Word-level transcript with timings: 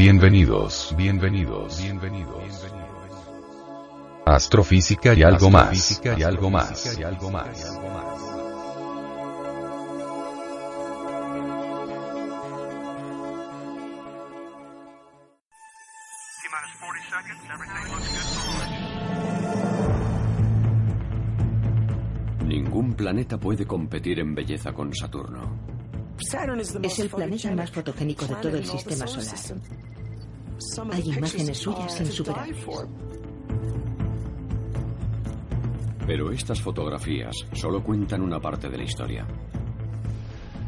Bienvenidos, 0.00 0.94
bienvenidos, 0.96 1.82
bienvenidos. 1.82 2.66
Astrofísica 4.24 5.12
y 5.12 5.22
algo 5.22 5.50
más, 5.50 6.00
y 6.16 6.22
algo 6.22 6.48
más, 6.48 6.98
y 6.98 7.02
algo 7.02 7.30
más. 7.30 7.78
Ningún 22.46 22.94
planeta 22.94 23.36
puede 23.36 23.66
competir 23.66 24.20
en 24.20 24.34
belleza 24.34 24.72
con 24.72 24.94
Saturno. 24.94 25.60
Es 26.82 26.98
el 26.98 27.10
planeta 27.10 27.50
más 27.54 27.70
fotogénico 27.70 28.26
de 28.26 28.34
todo 28.36 28.56
el 28.56 28.64
sistema 28.64 29.06
solar. 29.06 29.60
Hay 30.92 31.10
imágenes 31.10 31.58
suyas 31.58 32.00
insuperables. 32.00 32.64
Pero 36.06 36.32
estas 36.32 36.60
fotografías 36.60 37.36
solo 37.52 37.82
cuentan 37.82 38.22
una 38.22 38.40
parte 38.40 38.68
de 38.68 38.78
la 38.78 38.84
historia. 38.84 39.26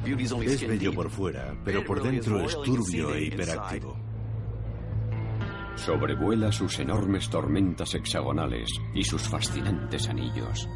Es 0.04 0.66
bello 0.66 0.92
por 0.92 1.10
fuera, 1.10 1.54
pero 1.64 1.84
por 1.84 2.02
dentro 2.02 2.40
es 2.40 2.56
turbio 2.62 3.14
e 3.14 3.24
hiperactivo. 3.24 3.96
Sobrevuela 5.76 6.52
sus 6.52 6.78
enormes 6.78 7.28
tormentas 7.28 7.94
hexagonales 7.94 8.68
y 8.94 9.04
sus 9.04 9.22
fascinantes 9.22 10.08
anillos. 10.08 10.68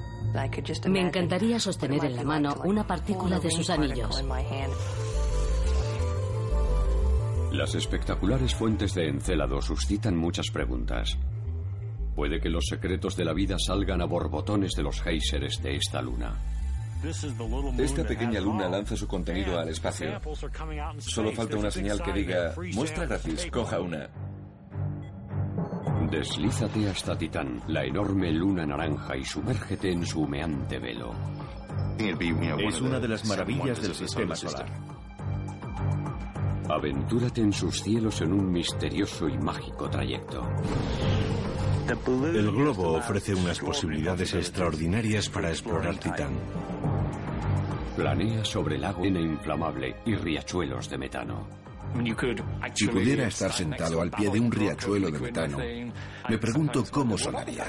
Me 0.88 1.00
encantaría 1.00 1.58
sostener 1.58 2.04
en 2.04 2.16
la 2.16 2.24
mano 2.24 2.56
una 2.64 2.86
partícula 2.86 3.38
de 3.38 3.50
sus 3.50 3.70
anillos. 3.70 4.22
Las 7.56 7.74
espectaculares 7.74 8.54
fuentes 8.54 8.92
de 8.92 9.08
Encélado 9.08 9.62
suscitan 9.62 10.14
muchas 10.14 10.50
preguntas. 10.50 11.16
Puede 12.14 12.38
que 12.38 12.50
los 12.50 12.66
secretos 12.66 13.16
de 13.16 13.24
la 13.24 13.32
vida 13.32 13.56
salgan 13.58 14.02
a 14.02 14.04
borbotones 14.04 14.72
de 14.72 14.82
los 14.82 15.00
géiseres 15.00 15.62
de 15.62 15.76
esta 15.76 16.02
luna. 16.02 16.34
Esta 17.78 18.04
pequeña 18.04 18.40
luna 18.40 18.68
lanza 18.68 18.94
su 18.94 19.08
contenido 19.08 19.58
al 19.58 19.70
espacio. 19.70 20.20
Solo 20.98 21.32
falta 21.32 21.56
una 21.56 21.70
señal 21.70 22.02
que 22.02 22.12
diga, 22.12 22.54
muestra 22.74 23.06
gratis, 23.06 23.46
coja 23.50 23.80
una. 23.80 24.10
Deslízate 26.10 26.90
hasta 26.90 27.16
Titán, 27.16 27.62
la 27.68 27.86
enorme 27.86 28.32
luna 28.32 28.66
naranja, 28.66 29.16
y 29.16 29.24
sumérgete 29.24 29.92
en 29.92 30.04
su 30.04 30.20
humeante 30.20 30.78
velo. 30.78 31.14
Es 31.98 32.82
una 32.82 33.00
de 33.00 33.08
las 33.08 33.24
maravillas 33.24 33.80
del 33.80 33.94
sistema 33.94 34.36
solar. 34.36 34.66
Aventúrate 36.68 37.40
en 37.40 37.52
sus 37.52 37.82
cielos 37.82 38.20
en 38.20 38.32
un 38.32 38.50
misterioso 38.50 39.28
y 39.28 39.38
mágico 39.38 39.88
trayecto. 39.88 40.42
El 42.34 42.50
globo 42.50 42.96
ofrece 42.96 43.34
unas 43.34 43.60
posibilidades 43.60 44.34
extraordinarias 44.34 45.28
para 45.28 45.50
explorar 45.50 45.96
Titán. 45.98 46.34
Planea 47.94 48.44
sobre 48.44 48.78
lago 48.78 49.04
e 49.04 49.08
inflamable 49.08 49.96
y 50.04 50.14
riachuelos 50.16 50.90
de 50.90 50.98
metano. 50.98 51.46
Si 52.74 52.88
pudiera 52.88 53.28
estar 53.28 53.52
sentado 53.52 54.00
al 54.02 54.10
pie 54.10 54.28
de 54.30 54.40
un 54.40 54.50
riachuelo 54.50 55.10
de 55.10 55.18
metano, 55.18 55.58
me 56.28 56.38
pregunto 56.38 56.84
cómo 56.90 57.16
sonaría. 57.16 57.64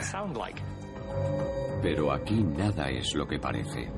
Pero 1.81 2.11
aquí 2.11 2.43
nada 2.43 2.89
es 2.89 3.13
lo 3.13 3.27
que 3.27 3.39
parece. 3.39 3.89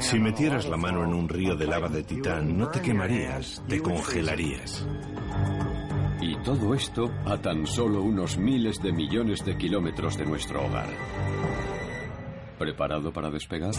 Si 0.00 0.18
metieras 0.18 0.66
la 0.66 0.76
mano 0.76 1.04
en 1.04 1.14
un 1.14 1.28
río 1.28 1.54
de 1.56 1.66
lava 1.66 1.88
de 1.88 2.02
Titán, 2.02 2.58
no 2.58 2.68
te 2.68 2.80
quemarías, 2.80 3.62
te 3.68 3.80
congelarías. 3.80 4.86
Y 6.20 6.36
todo 6.42 6.74
esto 6.74 7.10
a 7.24 7.38
tan 7.38 7.66
solo 7.66 8.02
unos 8.02 8.36
miles 8.38 8.82
de 8.82 8.92
millones 8.92 9.44
de 9.44 9.56
kilómetros 9.56 10.16
de 10.16 10.26
nuestro 10.26 10.64
hogar. 10.64 10.88
¿Preparado 12.58 13.12
para 13.12 13.30
despegar? 13.30 13.74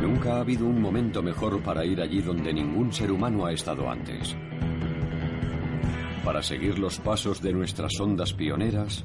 Nunca 0.00 0.36
ha 0.36 0.40
habido 0.40 0.66
un 0.66 0.80
momento 0.80 1.22
mejor 1.22 1.62
para 1.62 1.84
ir 1.84 2.00
allí 2.00 2.22
donde 2.22 2.52
ningún 2.52 2.92
ser 2.92 3.10
humano 3.10 3.46
ha 3.46 3.52
estado 3.52 3.90
antes. 3.90 4.36
Para 6.24 6.42
seguir 6.42 6.78
los 6.78 6.98
pasos 6.98 7.40
de 7.40 7.52
nuestras 7.52 7.98
ondas 7.98 8.32
pioneras 8.32 9.04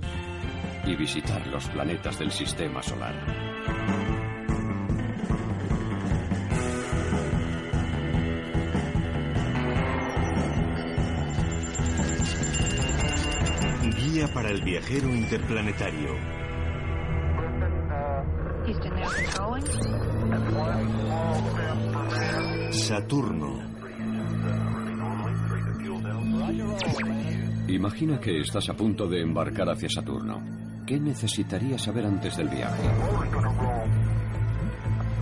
y 0.85 0.95
visitar 0.95 1.47
los 1.47 1.67
planetas 1.69 2.19
del 2.19 2.31
sistema 2.31 2.83
solar. 2.83 3.15
Guía 13.97 14.27
para 14.33 14.49
el 14.49 14.61
viajero 14.61 15.09
interplanetario. 15.09 16.35
Saturno. 22.71 23.74
Imagina 27.67 28.19
que 28.19 28.39
estás 28.39 28.69
a 28.69 28.73
punto 28.75 29.07
de 29.07 29.21
embarcar 29.21 29.69
hacia 29.69 29.89
Saturno. 29.89 30.41
¿Qué 30.85 30.99
necesitarías 30.99 31.81
saber 31.81 32.05
antes 32.05 32.37
del 32.37 32.47
viaje? 32.47 32.83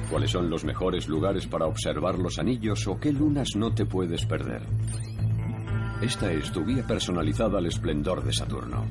¿Cuáles 0.09 0.31
son 0.31 0.49
los 0.49 0.63
mejores 0.63 1.07
lugares 1.07 1.47
para 1.47 1.65
observar 1.65 2.19
los 2.19 2.37
anillos 2.37 2.87
o 2.87 2.99
qué 2.99 3.11
lunas 3.11 3.55
no 3.55 3.73
te 3.73 3.85
puedes 3.85 4.25
perder? 4.25 4.61
Esta 6.01 6.31
es 6.31 6.51
tu 6.51 6.65
guía 6.65 6.85
personalizada 6.85 7.59
al 7.59 7.65
esplendor 7.65 8.23
de 8.23 8.33
Saturno. 8.33 8.85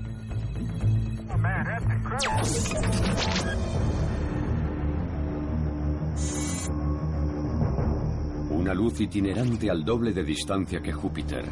Una 8.51 8.75
luz 8.75 9.01
itinerante 9.01 9.71
al 9.71 9.85
doble 9.85 10.13
de 10.13 10.25
distancia 10.25 10.81
que 10.81 10.93
Júpiter. 10.93 11.45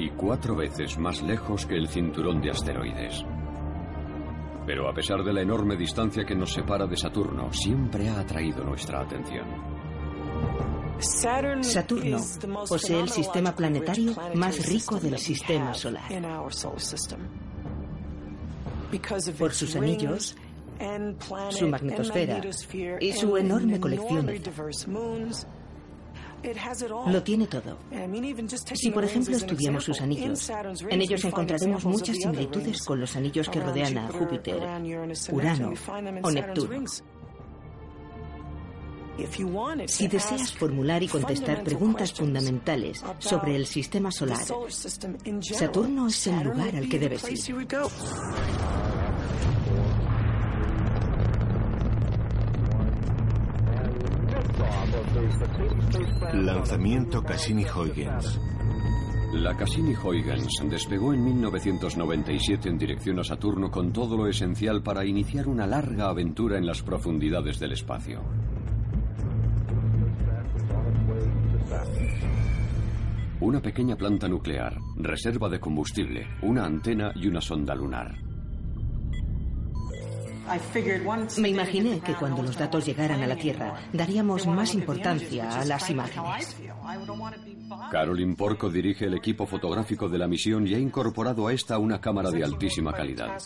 Y 0.00 0.08
cuatro 0.12 0.56
veces 0.56 0.98
más 0.98 1.20
lejos 1.20 1.66
que 1.66 1.74
el 1.74 1.86
cinturón 1.86 2.40
de 2.40 2.50
asteroides. 2.50 3.22
Pero 4.64 4.88
a 4.88 4.94
pesar 4.94 5.22
de 5.22 5.30
la 5.30 5.42
enorme 5.42 5.76
distancia 5.76 6.24
que 6.24 6.34
nos 6.34 6.54
separa 6.54 6.86
de 6.86 6.96
Saturno, 6.96 7.52
siempre 7.52 8.08
ha 8.08 8.20
atraído 8.20 8.64
nuestra 8.64 9.02
atención. 9.02 9.46
Saturno 11.60 12.18
posee 12.66 13.00
el 13.00 13.10
sistema 13.10 13.54
planetario 13.54 14.14
más 14.36 14.66
rico 14.66 14.98
del 14.98 15.18
sistema 15.18 15.74
solar. 15.74 16.10
Por 19.38 19.52
sus 19.52 19.76
anillos, 19.76 20.34
su 21.50 21.68
magnetosfera 21.68 22.40
y 23.00 23.12
su 23.12 23.36
enorme 23.36 23.78
colección 23.78 24.24
de 24.24 24.40
lo 27.06 27.22
tiene 27.22 27.46
todo. 27.46 27.78
Si, 28.74 28.90
por 28.90 29.04
ejemplo, 29.04 29.36
estudiamos 29.36 29.84
sus 29.84 30.00
anillos, 30.00 30.50
en 30.88 31.00
ellos 31.00 31.24
encontraremos 31.24 31.84
muchas 31.84 32.16
similitudes 32.16 32.82
con 32.82 33.00
los 33.00 33.16
anillos 33.16 33.48
que 33.48 33.60
rodean 33.60 33.98
a 33.98 34.08
Júpiter, 34.08 34.62
Urano 35.32 35.72
o 36.22 36.30
Neptuno. 36.30 36.84
Si 39.86 40.08
deseas 40.08 40.52
formular 40.52 41.02
y 41.02 41.08
contestar 41.08 41.62
preguntas 41.62 42.12
fundamentales 42.12 43.04
sobre 43.18 43.56
el 43.56 43.66
sistema 43.66 44.10
solar, 44.10 44.44
Saturno 45.40 46.06
es 46.08 46.26
el 46.26 46.42
lugar 46.44 46.74
al 46.76 46.88
que 46.88 46.98
debes 46.98 47.48
ir. 47.48 47.56
Lanzamiento 56.32 57.22
Cassini-Huygens. 57.22 58.40
La 59.34 59.56
Cassini-Huygens 59.56 60.62
despegó 60.68 61.14
en 61.14 61.24
1997 61.24 62.68
en 62.68 62.78
dirección 62.78 63.18
a 63.20 63.24
Saturno 63.24 63.70
con 63.70 63.92
todo 63.92 64.16
lo 64.16 64.26
esencial 64.26 64.82
para 64.82 65.04
iniciar 65.04 65.48
una 65.48 65.66
larga 65.66 66.08
aventura 66.08 66.58
en 66.58 66.66
las 66.66 66.82
profundidades 66.82 67.58
del 67.58 67.72
espacio. 67.72 68.22
Una 73.40 73.60
pequeña 73.60 73.96
planta 73.96 74.28
nuclear, 74.28 74.76
reserva 74.96 75.48
de 75.48 75.60
combustible, 75.60 76.26
una 76.42 76.64
antena 76.64 77.12
y 77.14 77.26
una 77.26 77.40
sonda 77.40 77.74
lunar. 77.74 78.29
Me 81.38 81.48
imaginé 81.48 82.00
que 82.00 82.14
cuando 82.14 82.42
los 82.42 82.56
datos 82.56 82.84
llegaran 82.86 83.22
a 83.22 83.26
la 83.26 83.36
Tierra, 83.36 83.74
daríamos 83.92 84.46
más 84.46 84.74
importancia 84.74 85.60
a 85.60 85.64
las 85.64 85.88
imágenes. 85.90 86.56
Carolyn 87.90 88.34
Porco 88.34 88.68
dirige 88.70 89.06
el 89.06 89.14
equipo 89.14 89.46
fotográfico 89.46 90.08
de 90.08 90.18
la 90.18 90.26
misión 90.26 90.66
y 90.66 90.74
ha 90.74 90.78
incorporado 90.78 91.46
a 91.46 91.52
esta 91.52 91.78
una 91.78 92.00
cámara 92.00 92.30
de 92.30 92.44
altísima 92.44 92.92
calidad. 92.92 93.38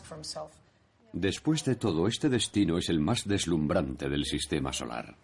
Después 1.13 1.65
de 1.65 1.77
todo, 1.77 2.09
este 2.09 2.29
destino 2.29 2.77
es 2.79 2.89
el 2.89 3.01
más 3.01 3.27
deslumbrante 3.27 4.09
del 4.09 4.25
sistema 4.25 4.73
solar. 4.73 5.15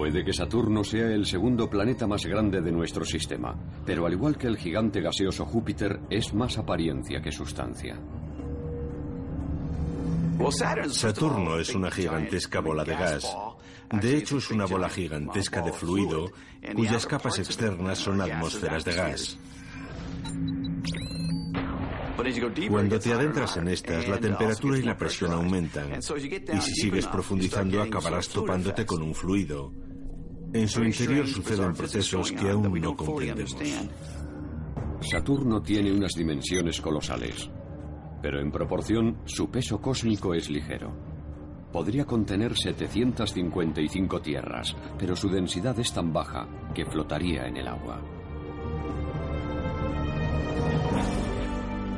Puede 0.00 0.24
que 0.24 0.32
Saturno 0.32 0.82
sea 0.82 1.12
el 1.12 1.26
segundo 1.26 1.68
planeta 1.68 2.06
más 2.06 2.24
grande 2.24 2.62
de 2.62 2.72
nuestro 2.72 3.04
sistema, 3.04 3.54
pero 3.84 4.06
al 4.06 4.14
igual 4.14 4.38
que 4.38 4.46
el 4.46 4.56
gigante 4.56 5.02
gaseoso 5.02 5.44
Júpiter, 5.44 6.00
es 6.08 6.32
más 6.32 6.56
apariencia 6.56 7.20
que 7.20 7.30
sustancia. 7.30 8.00
Saturno 10.88 11.58
es 11.58 11.74
una 11.74 11.90
gigantesca 11.90 12.60
bola 12.60 12.82
de 12.82 12.94
gas. 12.94 13.36
De 13.92 14.16
hecho, 14.16 14.38
es 14.38 14.50
una 14.50 14.64
bola 14.64 14.88
gigantesca 14.88 15.60
de 15.60 15.70
fluido 15.70 16.30
cuyas 16.74 17.06
capas 17.06 17.38
externas 17.38 17.98
son 17.98 18.22
atmósferas 18.22 18.82
de 18.86 18.94
gas. 18.94 19.38
Cuando 22.70 22.98
te 22.98 23.12
adentras 23.12 23.56
en 23.58 23.68
estas, 23.68 24.08
la 24.08 24.18
temperatura 24.18 24.78
y 24.78 24.82
la 24.82 24.96
presión 24.96 25.32
aumentan. 25.32 25.90
Y 25.92 26.60
si 26.62 26.74
sigues 26.74 27.06
profundizando, 27.06 27.82
acabarás 27.82 28.30
topándote 28.30 28.86
con 28.86 29.02
un 29.02 29.14
fluido. 29.14 29.89
En 30.52 30.66
su 30.66 30.82
interior 30.82 31.28
suceden 31.28 31.72
procesos 31.74 32.32
que 32.32 32.50
aún 32.50 32.80
no 32.80 32.96
comprendemos. 32.96 33.56
Saturno 35.00 35.62
tiene 35.62 35.92
unas 35.92 36.12
dimensiones 36.12 36.80
colosales, 36.80 37.48
pero 38.20 38.40
en 38.40 38.50
proporción 38.50 39.18
su 39.26 39.48
peso 39.48 39.80
cósmico 39.80 40.34
es 40.34 40.50
ligero. 40.50 40.92
Podría 41.72 42.04
contener 42.04 42.56
755 42.56 44.20
tierras, 44.20 44.76
pero 44.98 45.14
su 45.14 45.28
densidad 45.28 45.78
es 45.78 45.92
tan 45.92 46.12
baja 46.12 46.48
que 46.74 46.84
flotaría 46.84 47.46
en 47.46 47.56
el 47.56 47.68
agua. 47.68 48.02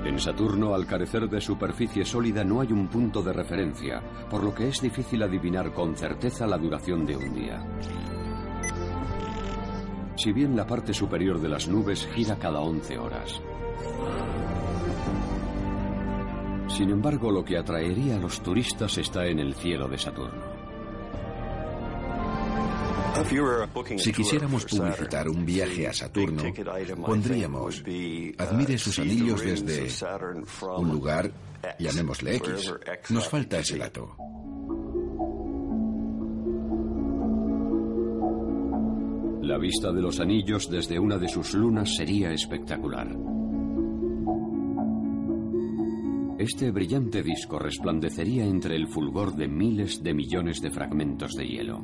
En 0.04 0.18
Saturno, 0.18 0.74
al 0.74 0.84
carecer 0.84 1.26
de 1.28 1.40
superficie 1.40 2.04
sólida, 2.04 2.44
no 2.44 2.60
hay 2.60 2.70
un 2.70 2.88
punto 2.88 3.22
de 3.22 3.32
referencia, 3.32 4.02
por 4.28 4.44
lo 4.44 4.52
que 4.54 4.68
es 4.68 4.80
difícil 4.82 5.22
adivinar 5.22 5.72
con 5.72 5.96
certeza 5.96 6.46
la 6.46 6.58
duración 6.58 7.06
de 7.06 7.16
un 7.16 7.34
día. 7.34 7.64
Si 10.16 10.32
bien 10.32 10.56
la 10.56 10.66
parte 10.66 10.92
superior 10.92 11.40
de 11.40 11.48
las 11.48 11.68
nubes 11.68 12.06
gira 12.14 12.38
cada 12.38 12.60
11 12.60 12.98
horas. 12.98 13.40
Sin 16.68 16.90
embargo, 16.90 17.30
lo 17.30 17.44
que 17.44 17.58
atraería 17.58 18.16
a 18.16 18.18
los 18.18 18.42
turistas 18.42 18.96
está 18.98 19.26
en 19.26 19.38
el 19.38 19.54
cielo 19.54 19.88
de 19.88 19.98
Saturno. 19.98 20.62
Si 23.98 24.12
quisiéramos 24.12 24.64
publicitar 24.64 25.28
un 25.28 25.44
viaje 25.44 25.86
a 25.86 25.92
Saturno, 25.92 26.42
pondríamos, 27.04 27.82
admire 28.38 28.78
sus 28.78 28.98
anillos 28.98 29.42
desde 29.42 29.88
un 30.76 30.88
lugar, 30.88 31.30
llamémosle 31.78 32.36
X. 32.36 32.74
Nos 33.10 33.28
falta 33.28 33.58
ese 33.58 33.76
dato. 33.76 34.16
La 39.52 39.58
vista 39.58 39.92
de 39.92 40.00
los 40.00 40.18
anillos 40.18 40.70
desde 40.70 40.98
una 40.98 41.18
de 41.18 41.28
sus 41.28 41.52
lunas 41.52 41.94
sería 41.94 42.32
espectacular. 42.32 43.14
Este 46.38 46.70
brillante 46.70 47.22
disco 47.22 47.58
resplandecería 47.58 48.46
entre 48.46 48.76
el 48.76 48.88
fulgor 48.88 49.36
de 49.36 49.48
miles 49.48 50.02
de 50.02 50.14
millones 50.14 50.62
de 50.62 50.70
fragmentos 50.70 51.32
de 51.32 51.46
hielo. 51.46 51.82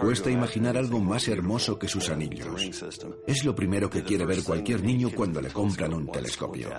Cuesta 0.00 0.30
imaginar 0.30 0.78
algo 0.78 0.98
más 0.98 1.28
hermoso 1.28 1.78
que 1.78 1.88
sus 1.88 2.08
anillos. 2.08 2.82
Es 3.26 3.44
lo 3.44 3.54
primero 3.54 3.90
que 3.90 4.04
quiere 4.04 4.24
ver 4.24 4.42
cualquier 4.42 4.82
niño 4.82 5.10
cuando 5.14 5.42
le 5.42 5.50
compran 5.50 5.92
un 5.92 6.10
telescopio. 6.10 6.70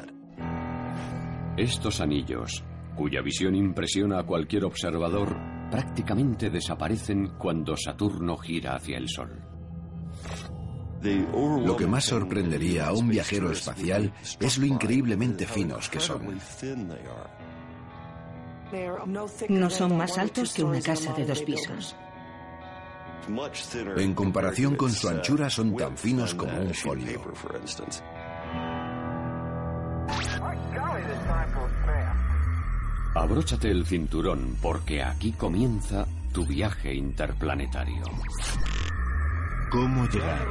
Estos 1.55 2.01
anillos, 2.01 2.63
cuya 2.95 3.21
visión 3.21 3.55
impresiona 3.55 4.19
a 4.19 4.23
cualquier 4.23 4.65
observador, 4.65 5.35
prácticamente 5.69 6.49
desaparecen 6.49 7.33
cuando 7.37 7.75
Saturno 7.75 8.37
gira 8.37 8.75
hacia 8.75 8.97
el 8.97 9.09
Sol. 9.09 9.41
Lo 11.03 11.75
que 11.75 11.85
más 11.85 12.05
sorprendería 12.05 12.87
a 12.87 12.93
un 12.93 13.09
viajero 13.09 13.51
espacial 13.51 14.13
es 14.39 14.57
lo 14.57 14.65
increíblemente 14.65 15.45
finos 15.45 15.89
que 15.89 15.99
son. 15.99 16.39
No 19.49 19.69
son 19.69 19.97
más 19.97 20.17
altos 20.17 20.53
que 20.53 20.63
una 20.63 20.81
casa 20.81 21.13
de 21.13 21.25
dos 21.25 21.41
pisos. 21.41 21.95
En 23.97 24.13
comparación 24.13 24.75
con 24.75 24.91
su 24.91 25.07
anchura 25.07 25.49
son 25.49 25.75
tan 25.75 25.97
finos 25.97 26.33
como 26.35 26.57
un 26.59 26.73
folio. 26.73 27.21
Abróchate 33.15 33.69
el 33.69 33.85
cinturón 33.85 34.57
porque 34.59 35.03
aquí 35.03 35.33
comienza 35.33 36.07
tu 36.33 36.47
viaje 36.47 36.95
interplanetario. 36.95 38.03
¿Cómo 39.69 40.07
llegar? 40.09 40.47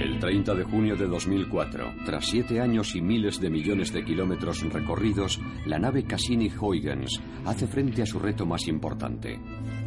El 0.00 0.18
30 0.18 0.54
de 0.54 0.64
junio 0.64 0.96
de 0.96 1.06
2004, 1.06 1.94
tras 2.04 2.26
siete 2.26 2.60
años 2.60 2.96
y 2.96 3.00
miles 3.00 3.40
de 3.40 3.48
millones 3.48 3.92
de 3.92 4.04
kilómetros 4.04 4.60
recorridos, 4.72 5.40
la 5.66 5.78
nave 5.78 6.04
Cassini-Huygens 6.04 7.20
hace 7.44 7.68
frente 7.68 8.02
a 8.02 8.06
su 8.06 8.18
reto 8.18 8.44
más 8.44 8.66
importante, 8.66 9.38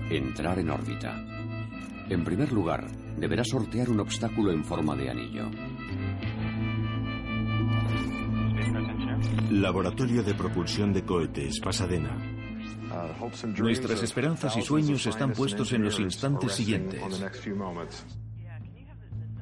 entrar 0.10 0.60
en 0.60 0.69
órbita. 0.69 1.29
En 2.10 2.24
primer 2.24 2.52
lugar, 2.52 2.90
deberá 3.18 3.44
sortear 3.44 3.90
un 3.90 4.00
obstáculo 4.00 4.52
en 4.52 4.66
forma 4.66 4.96
de 4.96 5.10
anillo. 5.12 5.50
Laboratorio 9.52 10.24
de 10.24 10.34
Propulsión 10.34 10.92
de 10.92 11.04
Cohetes, 11.04 11.60
Pasadena. 11.60 12.18
Nuestras 13.58 14.02
esperanzas 14.02 14.58
y 14.58 14.62
sueños 14.64 15.06
están 15.06 15.34
puestos 15.34 15.72
en 15.74 15.84
los 15.84 16.00
instantes 16.00 16.54
siguientes. 16.54 17.02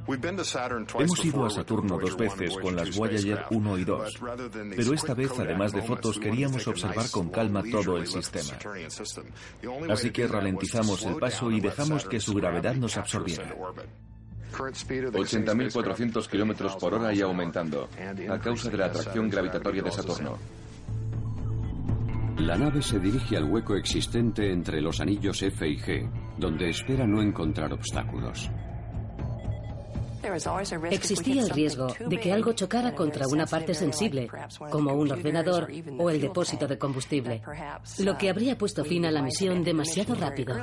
Hemos 0.07 1.25
ido 1.25 1.45
a 1.45 1.49
Saturno 1.49 1.97
dos 1.99 2.15
veces 2.15 2.57
con 2.57 2.75
las 2.75 2.95
Voyager 2.95 3.45
1 3.51 3.77
y 3.77 3.83
2, 3.83 4.19
pero 4.75 4.93
esta 4.93 5.13
vez, 5.13 5.31
además 5.37 5.73
de 5.73 5.81
fotos, 5.81 6.17
queríamos 6.17 6.65
observar 6.67 7.09
con 7.11 7.29
calma 7.29 7.61
todo 7.69 7.97
el 7.97 8.07
sistema. 8.07 8.57
Así 9.89 10.11
que 10.11 10.27
ralentizamos 10.27 11.03
el 11.05 11.17
paso 11.17 11.51
y 11.51 11.59
dejamos 11.59 12.05
que 12.05 12.19
su 12.19 12.33
gravedad 12.33 12.75
nos 12.75 12.95
absorbiera. 12.97 13.53
80.400 14.53 16.27
kilómetros 16.27 16.75
por 16.77 16.93
hora 16.93 17.13
y 17.13 17.21
aumentando, 17.21 17.89
a 18.29 18.39
causa 18.39 18.69
de 18.69 18.77
la 18.77 18.85
atracción 18.85 19.29
gravitatoria 19.29 19.83
de 19.83 19.91
Saturno. 19.91 20.37
La 22.37 22.55
nave 22.55 22.81
se 22.81 22.99
dirige 22.99 23.35
al 23.35 23.45
hueco 23.45 23.75
existente 23.75 24.51
entre 24.51 24.79
los 24.79 25.01
anillos 25.01 25.41
F 25.41 25.67
y 25.67 25.77
G, 25.77 26.09
donde 26.37 26.69
espera 26.69 27.05
no 27.05 27.21
encontrar 27.21 27.73
obstáculos. 27.73 28.49
Existía 30.91 31.41
el 31.41 31.49
riesgo 31.49 31.87
de 32.07 32.19
que 32.19 32.31
algo 32.31 32.53
chocara 32.53 32.93
contra 32.93 33.27
una 33.27 33.45
parte 33.45 33.73
sensible, 33.73 34.29
como 34.69 34.93
un 34.93 35.11
ordenador 35.11 35.69
o 35.97 36.09
el 36.09 36.21
depósito 36.21 36.67
de 36.67 36.77
combustible, 36.77 37.41
lo 37.99 38.17
que 38.17 38.29
habría 38.29 38.57
puesto 38.57 38.83
fin 38.83 39.05
a 39.05 39.11
la 39.11 39.21
misión 39.21 39.63
demasiado 39.63 40.15
rápido. 40.15 40.55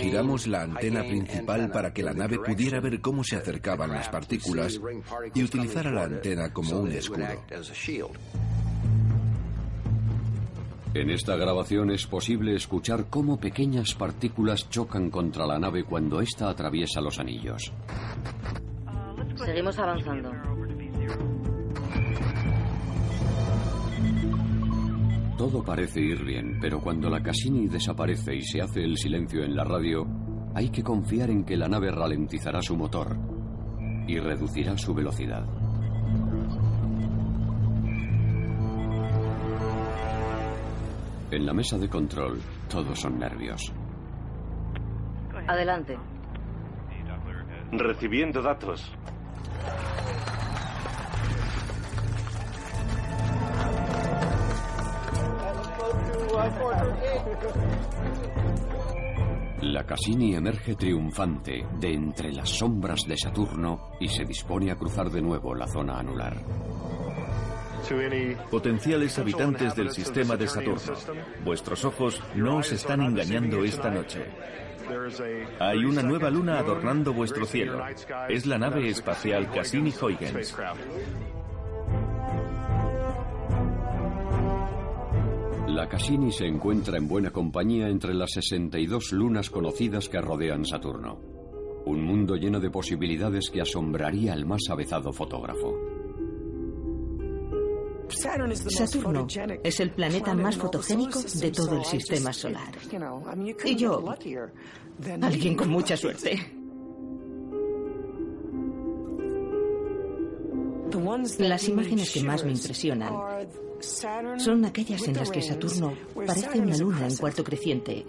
Giramos 0.00 0.46
la 0.48 0.62
antena 0.62 1.00
principal 1.02 1.70
para 1.70 1.92
que 1.92 2.02
la 2.02 2.12
nave 2.12 2.38
pudiera 2.38 2.80
ver 2.80 3.00
cómo 3.00 3.22
se 3.22 3.36
acercaban 3.36 3.90
las 3.90 4.08
partículas 4.08 4.80
y 5.34 5.42
utilizara 5.44 5.90
la 5.92 6.04
antena 6.04 6.52
como 6.52 6.80
un 6.80 6.92
escudo. 6.92 7.26
En 10.94 11.10
esta 11.10 11.36
grabación 11.36 11.90
es 11.90 12.06
posible 12.06 12.54
escuchar 12.54 13.06
cómo 13.10 13.38
pequeñas 13.38 13.94
partículas 13.94 14.68
chocan 14.70 15.10
contra 15.10 15.46
la 15.46 15.58
nave 15.58 15.84
cuando 15.84 16.20
ésta 16.20 16.48
atraviesa 16.48 17.00
los 17.00 17.18
anillos. 17.18 17.72
Seguimos 19.36 19.78
avanzando. 19.78 20.32
Todo 25.36 25.62
parece 25.62 26.00
ir 26.00 26.24
bien, 26.24 26.58
pero 26.60 26.80
cuando 26.80 27.08
la 27.08 27.22
Cassini 27.22 27.68
desaparece 27.68 28.34
y 28.34 28.42
se 28.42 28.60
hace 28.60 28.82
el 28.82 28.96
silencio 28.96 29.44
en 29.44 29.54
la 29.54 29.64
radio, 29.64 30.04
hay 30.54 30.70
que 30.70 30.82
confiar 30.82 31.30
en 31.30 31.44
que 31.44 31.56
la 31.56 31.68
nave 31.68 31.92
ralentizará 31.92 32.60
su 32.60 32.76
motor 32.76 33.16
y 34.08 34.18
reducirá 34.18 34.76
su 34.76 34.94
velocidad. 34.94 35.46
En 41.30 41.44
la 41.44 41.52
mesa 41.52 41.76
de 41.76 41.88
control, 41.90 42.40
todos 42.70 42.98
son 42.98 43.18
nervios. 43.18 43.70
Adelante. 45.46 45.98
Recibiendo 47.70 48.40
datos. 48.40 48.90
La 59.60 59.84
Cassini 59.84 60.34
emerge 60.34 60.76
triunfante 60.76 61.66
de 61.78 61.92
entre 61.92 62.32
las 62.32 62.48
sombras 62.48 63.00
de 63.06 63.18
Saturno 63.18 63.90
y 64.00 64.08
se 64.08 64.24
dispone 64.24 64.70
a 64.70 64.76
cruzar 64.76 65.10
de 65.10 65.20
nuevo 65.20 65.54
la 65.54 65.66
zona 65.66 65.98
anular. 65.98 66.36
Potenciales 68.50 69.18
habitantes 69.18 69.74
del 69.74 69.90
sistema 69.90 70.36
de 70.36 70.48
Saturno, 70.48 70.92
vuestros 71.44 71.84
ojos 71.84 72.22
no 72.34 72.58
os 72.58 72.72
están 72.72 73.02
engañando 73.02 73.64
esta 73.64 73.90
noche. 73.90 74.26
Hay 75.60 75.84
una 75.84 76.02
nueva 76.02 76.30
luna 76.30 76.58
adornando 76.58 77.12
vuestro 77.12 77.44
cielo. 77.44 77.82
Es 78.28 78.46
la 78.46 78.58
nave 78.58 78.88
espacial 78.88 79.50
Cassini-Huygens. 79.50 80.56
La 85.68 85.88
Cassini 85.88 86.32
se 86.32 86.46
encuentra 86.46 86.96
en 86.96 87.06
buena 87.06 87.30
compañía 87.30 87.88
entre 87.88 88.14
las 88.14 88.32
62 88.32 89.12
lunas 89.12 89.50
conocidas 89.50 90.08
que 90.08 90.20
rodean 90.20 90.64
Saturno. 90.64 91.20
Un 91.84 92.02
mundo 92.02 92.36
lleno 92.36 92.58
de 92.58 92.70
posibilidades 92.70 93.50
que 93.50 93.60
asombraría 93.60 94.32
al 94.32 94.44
más 94.44 94.62
avezado 94.70 95.12
fotógrafo. 95.12 95.97
Saturno 98.08 99.26
es 99.62 99.80
el 99.80 99.90
planeta 99.90 100.34
más 100.34 100.56
fotogénico 100.56 101.20
de 101.22 101.50
todo 101.50 101.78
el 101.78 101.84
sistema 101.84 102.32
solar. 102.32 102.74
Y 103.64 103.76
yo, 103.76 104.04
alguien 105.22 105.56
con 105.56 105.68
mucha 105.68 105.96
suerte. 105.96 106.54
Las 111.38 111.68
imágenes 111.68 112.10
que 112.12 112.22
más 112.22 112.44
me 112.44 112.52
impresionan 112.52 113.14
son 114.38 114.64
aquellas 114.64 115.06
en 115.06 115.16
las 115.16 115.30
que 115.30 115.42
Saturno 115.42 115.94
parece 116.14 116.60
una 116.60 116.76
luna 116.76 117.06
en 117.06 117.16
cuarto 117.16 117.44
creciente, 117.44 118.04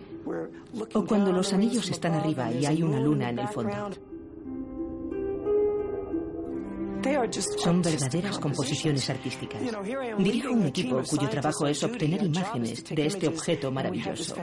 o 0.93 1.05
cuando 1.05 1.31
los 1.31 1.53
anillos 1.53 1.89
están 1.89 2.13
arriba 2.13 2.51
y 2.51 2.65
hay 2.65 2.81
una 2.83 2.99
luna 2.99 3.29
en 3.29 3.39
el 3.39 3.47
fondo. 3.47 3.89
Son 7.57 7.81
verdaderas 7.81 8.39
composiciones 8.39 9.09
artísticas. 9.09 9.61
Dirijo 10.17 10.51
un 10.51 10.67
equipo 10.67 11.01
cuyo 11.03 11.29
trabajo 11.29 11.67
es 11.67 11.83
obtener 11.83 12.23
imágenes 12.23 12.83
de 12.83 13.05
este 13.05 13.27
objeto 13.27 13.71
maravilloso. 13.71 14.35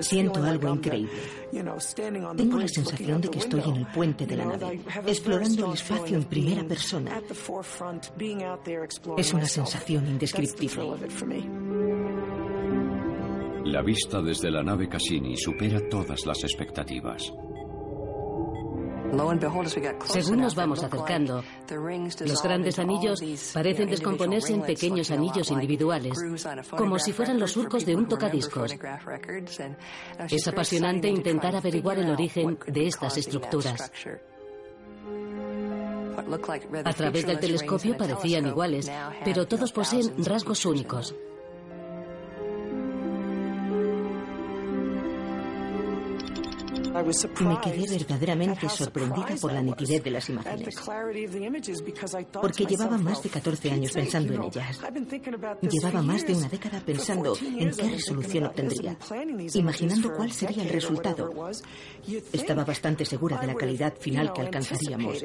Siento 0.00 0.42
algo 0.42 0.68
increíble. 0.74 1.12
Tengo 2.36 2.58
la 2.58 2.68
sensación 2.68 3.20
de 3.20 3.30
que 3.30 3.38
estoy 3.38 3.60
en 3.60 3.76
el 3.76 3.86
puente 3.86 4.26
de 4.26 4.36
la 4.36 4.44
nave, 4.44 4.80
explorando 5.06 5.66
el 5.66 5.72
espacio 5.72 6.16
en 6.16 6.24
primera 6.24 6.64
persona. 6.64 7.22
Es 9.16 9.32
una 9.32 9.46
sensación 9.46 10.06
indescriptible. 10.06 10.96
La 13.74 13.82
vista 13.82 14.22
desde 14.22 14.52
la 14.52 14.62
nave 14.62 14.88
Cassini 14.88 15.36
supera 15.36 15.80
todas 15.90 16.24
las 16.26 16.44
expectativas. 16.44 17.32
Según 20.04 20.42
nos 20.42 20.54
vamos 20.54 20.84
acercando, 20.84 21.42
los 22.24 22.40
grandes 22.40 22.78
anillos 22.78 23.20
parecen 23.52 23.90
descomponerse 23.90 24.54
en 24.54 24.62
pequeños 24.62 25.10
anillos 25.10 25.50
individuales, 25.50 26.16
como 26.70 27.00
si 27.00 27.12
fueran 27.12 27.40
los 27.40 27.50
surcos 27.50 27.84
de 27.84 27.96
un 27.96 28.06
tocadiscos. 28.06 28.76
Es 30.30 30.46
apasionante 30.46 31.08
intentar 31.08 31.56
averiguar 31.56 31.98
el 31.98 32.10
origen 32.10 32.56
de 32.68 32.86
estas 32.86 33.16
estructuras. 33.18 33.90
A 36.84 36.92
través 36.92 37.26
del 37.26 37.40
telescopio 37.40 37.96
parecían 37.96 38.46
iguales, 38.46 38.88
pero 39.24 39.48
todos 39.48 39.72
poseen 39.72 40.24
rasgos 40.24 40.64
únicos. 40.64 41.12
Me 47.04 47.60
quedé 47.60 47.86
verdaderamente 47.98 48.68
sorprendida 48.68 49.34
por 49.40 49.52
la 49.52 49.62
nitidez 49.62 50.02
de 50.02 50.10
las 50.10 50.28
imágenes, 50.28 50.74
porque 52.40 52.64
llevaba 52.64 52.96
más 52.96 53.22
de 53.22 53.28
14 53.28 53.70
años 53.70 53.92
pensando 53.92 54.34
en 54.34 54.42
ellas. 54.44 54.80
Llevaba 55.60 56.02
más 56.02 56.26
de 56.26 56.34
una 56.34 56.48
década 56.48 56.80
pensando 56.80 57.36
en 57.40 57.70
qué 57.70 57.90
resolución 57.90 58.44
obtendría, 58.44 58.96
imaginando 59.54 60.14
cuál 60.14 60.32
sería 60.32 60.62
el 60.62 60.70
resultado. 60.70 61.32
Estaba 62.32 62.64
bastante 62.64 63.04
segura 63.04 63.38
de 63.38 63.48
la 63.48 63.54
calidad 63.54 63.94
final 63.98 64.32
que 64.32 64.40
alcanzaríamos, 64.40 65.24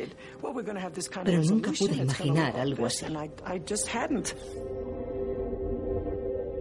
pero 1.23 1.43
nunca 1.43 1.71
pude 1.71 1.95
imaginar 1.95 2.59
algo 2.59 2.85
así. 2.85 3.05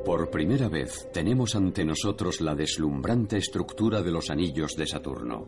Por 0.09 0.31
primera 0.31 0.71
vez 0.71 1.07
tenemos 1.13 1.55
ante 1.55 1.85
nosotros 1.85 2.41
la 2.41 2.55
deslumbrante 2.55 3.37
estructura 3.37 4.01
de 4.01 4.11
los 4.11 4.31
anillos 4.31 4.75
de 4.75 4.87
Saturno 4.87 5.45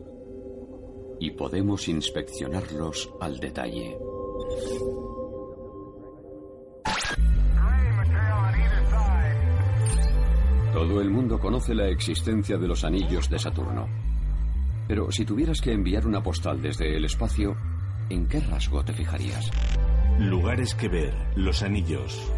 y 1.19 1.31
podemos 1.31 1.87
inspeccionarlos 1.87 3.11
al 3.19 3.39
detalle. 3.39 3.97
Todo 10.71 11.01
el 11.01 11.09
mundo 11.09 11.39
conoce 11.39 11.73
la 11.73 11.87
existencia 11.87 12.59
de 12.59 12.67
los 12.67 12.83
anillos 12.83 13.31
de 13.31 13.39
Saturno. 13.39 13.87
Pero 14.87 15.11
si 15.11 15.25
tuvieras 15.25 15.59
que 15.59 15.71
enviar 15.71 16.05
una 16.05 16.21
postal 16.21 16.61
desde 16.61 16.95
el 16.95 17.05
espacio, 17.05 17.57
¿en 18.11 18.27
qué 18.27 18.39
rasgo 18.41 18.85
te 18.85 18.93
fijarías? 18.93 19.49
Lugares 20.19 20.75
que 20.75 20.87
ver, 20.87 21.15
los 21.35 21.63
anillos. 21.63 22.31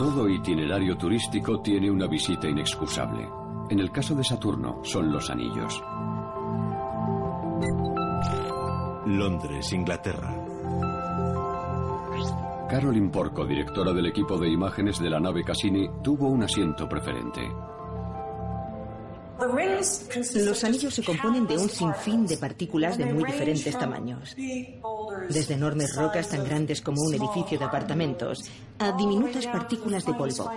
Todo 0.00 0.26
itinerario 0.30 0.96
turístico 0.96 1.60
tiene 1.60 1.90
una 1.90 2.06
visita 2.06 2.48
inexcusable. 2.48 3.28
En 3.68 3.80
el 3.80 3.92
caso 3.92 4.14
de 4.14 4.24
Saturno, 4.24 4.80
son 4.82 5.12
los 5.12 5.28
anillos. 5.28 5.78
Londres, 9.04 9.70
Inglaterra. 9.74 10.34
Carolyn 12.66 13.10
Porco, 13.10 13.44
directora 13.44 13.92
del 13.92 14.06
equipo 14.06 14.38
de 14.38 14.48
imágenes 14.48 14.98
de 15.00 15.10
la 15.10 15.20
nave 15.20 15.44
Cassini, 15.44 15.86
tuvo 16.02 16.28
un 16.28 16.44
asiento 16.44 16.88
preferente. 16.88 17.42
Los 20.34 20.64
anillos 20.64 20.94
se 20.94 21.02
componen 21.02 21.46
de 21.46 21.56
un 21.56 21.68
sinfín 21.68 22.26
de 22.26 22.36
partículas 22.36 22.98
de 22.98 23.06
muy 23.06 23.24
diferentes 23.24 23.78
tamaños, 23.78 24.34
desde 25.28 25.54
enormes 25.54 25.96
rocas 25.96 26.28
tan 26.28 26.44
grandes 26.44 26.82
como 26.82 27.02
un 27.02 27.14
edificio 27.14 27.58
de 27.58 27.64
apartamentos 27.64 28.44
a 28.78 28.92
diminutas 28.92 29.46
partículas 29.46 30.04
de 30.04 30.14
polvo, 30.14 30.50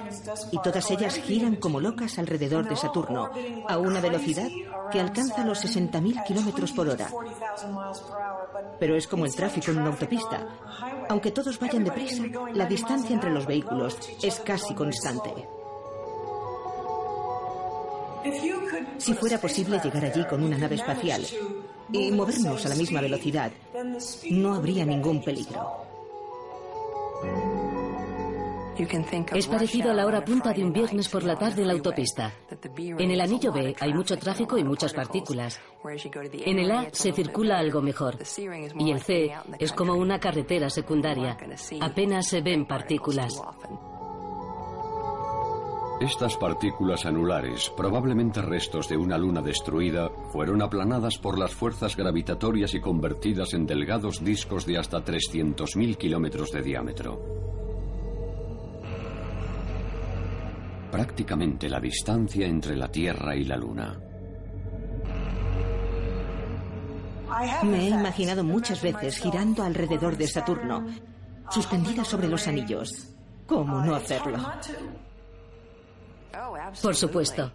y 0.52 0.62
todas 0.62 0.90
ellas 0.92 1.16
giran 1.16 1.56
como 1.58 1.80
locas 1.80 2.18
alrededor 2.20 2.68
de 2.68 2.76
Saturno 2.76 3.30
a 3.68 3.78
una 3.78 4.02
velocidad 4.02 4.50
que 4.92 5.00
alcanza 5.00 5.46
los 5.46 5.64
60.000 5.64 6.24
kilómetros 6.26 6.72
por 6.72 6.90
hora. 6.90 7.10
Pero 8.80 8.96
es 8.96 9.08
como 9.08 9.26
el 9.26 9.36
tráfico 9.36 9.72
en 9.72 9.80
una 9.80 9.90
autopista. 9.90 10.48
Aunque 11.10 11.32
todos 11.32 11.60
vayan 11.60 11.84
deprisa, 11.84 12.24
la 12.54 12.66
distancia 12.66 13.14
entre 13.14 13.32
los 13.32 13.46
vehículos 13.46 13.98
es 14.22 14.40
casi 14.42 14.74
constante. 14.74 15.32
Si 18.98 19.14
fuera 19.14 19.40
posible 19.40 19.80
llegar 19.84 20.06
allí 20.06 20.26
con 20.26 20.44
una 20.44 20.58
nave 20.58 20.76
espacial 20.76 21.26
y 21.92 22.12
movernos 22.12 22.66
a 22.66 22.70
la 22.70 22.76
misma 22.76 23.02
velocidad, 23.02 23.52
no 24.32 24.54
habría 24.56 24.86
ningún 24.86 25.24
peligro. 25.24 25.94
Es 29.34 29.48
parecido 29.48 29.92
a 29.92 29.94
la 29.94 30.06
hora 30.06 30.26
punta 30.26 30.52
de 30.52 30.64
un 30.64 30.74
viernes 30.74 31.08
por 31.08 31.24
la 31.24 31.38
tarde 31.38 31.62
en 31.62 31.68
la 31.68 31.74
autopista. 31.74 32.34
En 32.74 33.12
el 33.12 33.22
anillo 33.22 33.52
B 33.52 33.76
hay 33.80 33.94
mucho 33.94 34.18
tráfico 34.18 34.58
y 34.58 34.64
muchas 34.64 34.94
partículas. 34.94 35.60
En 36.32 36.60
el 36.60 36.72
A 36.72 36.88
se 36.92 37.12
circula 37.12 37.60
algo 37.60 37.82
mejor. 37.82 38.18
Y 38.80 38.92
el 38.92 39.00
C 39.00 39.32
es 39.60 39.72
como 39.74 39.94
una 39.94 40.20
carretera 40.20 40.70
secundaria. 40.70 41.38
Apenas 41.82 42.28
se 42.28 42.42
ven 42.42 42.66
partículas. 42.66 43.40
Estas 46.02 46.36
partículas 46.38 47.06
anulares, 47.06 47.72
probablemente 47.78 48.42
restos 48.42 48.90
de 48.90 48.98
una 48.98 49.18
luna 49.18 49.42
destruida, 49.42 50.10
fueron 50.32 50.62
aplanadas 50.62 51.18
por 51.18 51.38
las 51.38 51.54
fuerzas 51.54 51.96
gravitatorias 51.96 52.74
y 52.74 52.82
convertidas 52.82 53.54
en 53.54 53.66
delgados 53.66 54.24
discos 54.24 54.66
de 54.66 54.78
hasta 54.78 55.04
300.000 55.04 55.96
kilómetros 55.96 56.52
de 56.52 56.62
diámetro. 56.62 57.22
Prácticamente 60.92 61.70
la 61.70 61.80
distancia 61.80 62.46
entre 62.48 62.76
la 62.76 62.88
Tierra 62.88 63.36
y 63.36 63.46
la 63.46 63.58
Luna. 63.58 64.00
Me 67.64 67.88
he 67.88 67.90
imaginado 67.90 68.44
muchas 68.44 68.82
veces 68.82 69.18
girando 69.18 69.64
alrededor 69.64 70.18
de 70.18 70.28
Saturno, 70.28 70.86
suspendida 71.50 72.04
sobre 72.04 72.28
los 72.28 72.48
anillos. 72.48 73.10
¿Cómo 73.48 73.82
no 73.82 73.96
hacerlo? 73.96 74.38
Por 76.82 76.96
supuesto. 76.96 77.52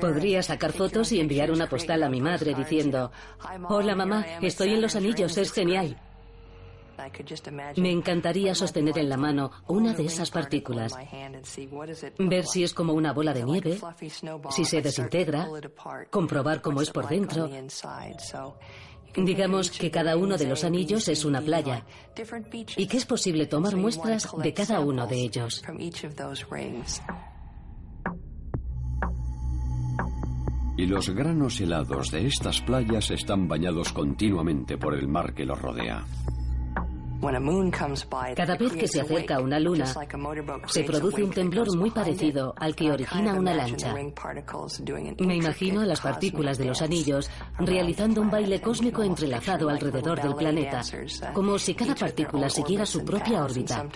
Podría 0.00 0.42
sacar 0.42 0.72
fotos 0.72 1.10
y 1.12 1.20
enviar 1.20 1.50
una 1.50 1.68
postal 1.68 2.02
a 2.02 2.08
mi 2.08 2.20
madre 2.20 2.54
diciendo, 2.54 3.10
hola 3.68 3.94
mamá, 3.94 4.24
estoy 4.40 4.74
en 4.74 4.80
los 4.80 4.94
anillos, 4.96 5.36
es 5.36 5.52
genial. 5.52 6.00
Me 7.76 7.90
encantaría 7.90 8.54
sostener 8.54 8.98
en 8.98 9.08
la 9.08 9.16
mano 9.16 9.50
una 9.66 9.92
de 9.94 10.06
esas 10.06 10.30
partículas, 10.30 10.94
ver 12.18 12.46
si 12.46 12.62
es 12.62 12.72
como 12.72 12.92
una 12.92 13.12
bola 13.12 13.32
de 13.32 13.44
nieve, 13.44 13.80
si 14.50 14.64
se 14.64 14.80
desintegra, 14.80 15.48
comprobar 16.10 16.62
cómo 16.62 16.80
es 16.80 16.90
por 16.90 17.08
dentro. 17.08 17.50
Digamos 19.16 19.70
que 19.70 19.90
cada 19.90 20.16
uno 20.16 20.36
de 20.36 20.46
los 20.46 20.64
anillos 20.64 21.08
es 21.08 21.24
una 21.24 21.40
playa 21.40 21.84
y 22.76 22.86
que 22.86 22.96
es 22.96 23.06
posible 23.06 23.46
tomar 23.46 23.76
muestras 23.76 24.28
de 24.36 24.54
cada 24.54 24.80
uno 24.80 25.06
de 25.06 25.16
ellos. 25.16 25.62
Y 30.76 30.86
los 30.86 31.10
granos 31.10 31.60
helados 31.60 32.10
de 32.10 32.26
estas 32.26 32.60
playas 32.60 33.10
están 33.10 33.46
bañados 33.46 33.92
continuamente 33.92 34.76
por 34.76 34.94
el 34.94 35.06
mar 35.06 35.32
que 35.32 35.44
los 35.44 35.60
rodea. 35.60 36.04
Cada 38.36 38.56
vez 38.56 38.72
que 38.72 38.86
se 38.86 39.00
acerca 39.00 39.40
una 39.40 39.58
luna, 39.58 39.86
se 40.66 40.84
produce 40.84 41.24
un 41.24 41.30
temblor 41.30 41.74
muy 41.76 41.90
parecido 41.90 42.54
al 42.58 42.74
que 42.74 42.90
origina 42.90 43.34
una 43.34 43.54
lancha. 43.54 43.94
Me 43.94 45.36
imagino 45.36 45.80
a 45.80 45.86
las 45.86 46.00
partículas 46.00 46.58
de 46.58 46.66
los 46.66 46.82
anillos 46.82 47.30
realizando 47.58 48.20
un 48.20 48.30
baile 48.30 48.60
cósmico 48.60 49.02
entrelazado 49.02 49.70
alrededor 49.70 50.20
del 50.20 50.34
planeta, 50.34 50.82
como 51.32 51.58
si 51.58 51.74
cada 51.74 51.94
partícula 51.94 52.50
siguiera 52.50 52.84
su 52.84 53.04
propia 53.04 53.44
órbita, 53.44 53.86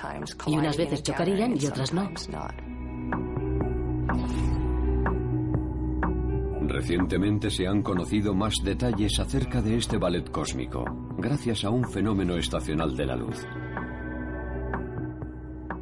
y 0.47 0.57
unas 0.57 0.77
veces 0.77 1.03
chocarían 1.03 1.55
y 1.61 1.67
otras 1.67 1.93
no. 1.93 2.11
Recientemente 6.69 7.49
se 7.49 7.67
han 7.67 7.81
conocido 7.83 8.35
más 8.35 8.57
detalles 8.63 9.19
acerca 9.19 9.63
de 9.63 9.79
este 9.79 9.97
ballet 9.97 10.31
cósmico, 10.31 10.85
gracias 11.17 11.65
a 11.65 11.71
un 11.71 11.91
fenómeno 11.91 12.37
estacional 12.37 12.95
de 12.95 13.07
la 13.07 13.17
luz. 13.17 13.43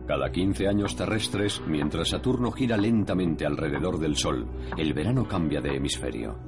Cada 0.07 0.31
15 0.31 0.69
años 0.69 0.95
terrestres, 0.95 1.61
mientras 1.67 2.11
Saturno 2.11 2.53
gira 2.53 2.77
lentamente 2.77 3.45
alrededor 3.45 3.99
del 3.99 4.17
Sol, 4.17 4.47
el 4.79 4.95
verano 4.95 5.27
cambia 5.27 5.61
de 5.61 5.75
hemisferio. 5.75 6.39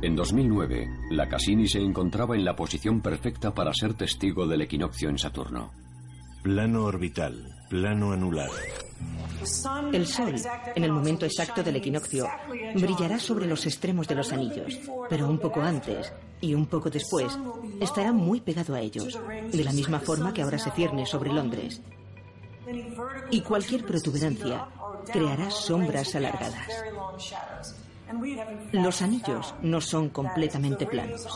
En 0.00 0.16
2009, 0.16 0.88
la 1.10 1.28
Cassini 1.28 1.68
se 1.68 1.80
encontraba 1.80 2.36
en 2.36 2.44
la 2.46 2.56
posición 2.56 3.02
perfecta 3.02 3.52
para 3.52 3.74
ser 3.74 3.92
testigo 3.92 4.46
del 4.46 4.62
equinoccio 4.62 5.10
en 5.10 5.18
Saturno. 5.18 5.72
Plano 6.42 6.84
orbital, 6.84 7.57
plano 7.68 8.12
anular. 8.12 8.50
El 9.92 10.06
Sol, 10.06 10.34
en 10.74 10.84
el 10.84 10.92
momento 10.92 11.24
exacto 11.24 11.62
del 11.62 11.76
equinoccio, 11.76 12.26
brillará 12.74 13.18
sobre 13.18 13.46
los 13.46 13.66
extremos 13.66 14.08
de 14.08 14.14
los 14.16 14.32
anillos, 14.32 14.78
pero 15.08 15.28
un 15.28 15.38
poco 15.38 15.60
antes 15.60 16.12
y 16.40 16.54
un 16.54 16.66
poco 16.66 16.90
después 16.90 17.38
estará 17.80 18.12
muy 18.12 18.40
pegado 18.40 18.74
a 18.74 18.80
ellos, 18.80 19.18
de 19.52 19.64
la 19.64 19.72
misma 19.72 20.00
forma 20.00 20.32
que 20.32 20.42
ahora 20.42 20.58
se 20.58 20.70
cierne 20.72 21.06
sobre 21.06 21.32
Londres. 21.32 21.80
Y 23.30 23.40
cualquier 23.42 23.84
protuberancia 23.84 24.66
creará 25.12 25.50
sombras 25.50 26.14
alargadas. 26.14 26.68
Los 28.72 29.02
anillos 29.02 29.54
no 29.62 29.80
son 29.80 30.08
completamente 30.08 30.86
planos. 30.86 31.26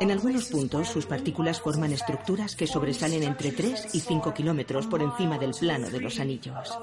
En 0.00 0.10
algunos 0.10 0.46
puntos, 0.46 0.88
sus 0.88 1.06
partículas 1.06 1.60
forman 1.60 1.92
estructuras 1.92 2.56
que 2.56 2.66
sobresalen 2.66 3.22
entre 3.22 3.52
3 3.52 3.94
y 3.94 4.00
5 4.00 4.34
kilómetros 4.34 4.86
por 4.86 5.02
encima 5.02 5.38
del 5.38 5.52
plano 5.52 5.90
de 5.90 6.00
los 6.00 6.18
anillos. 6.20 6.78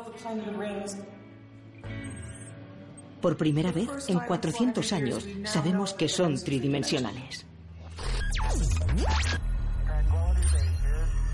Por 3.22 3.38
primera 3.38 3.72
vez 3.72 3.90
en 4.08 4.20
400 4.20 4.93
años 4.93 5.28
sabemos 5.46 5.93
que 5.93 6.08
son 6.08 6.36
tridimensionales. 6.36 7.46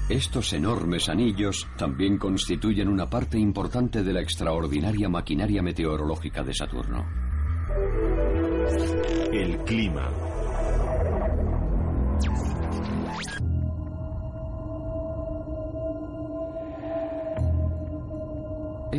Estos 0.08 0.52
enormes 0.54 1.08
anillos 1.10 1.68
también 1.78 2.18
constituyen 2.18 2.90
una 2.90 3.10
parte 3.10 3.38
importante 3.38 4.04
de 4.04 4.14
la 4.14 4.22
extraordinaria 4.22 5.08
maquinaria 5.08 5.62
meteorológica 5.62 6.44
de 6.44 6.54
Saturno. 6.54 7.06
El 9.32 9.58
clima. 9.60 10.10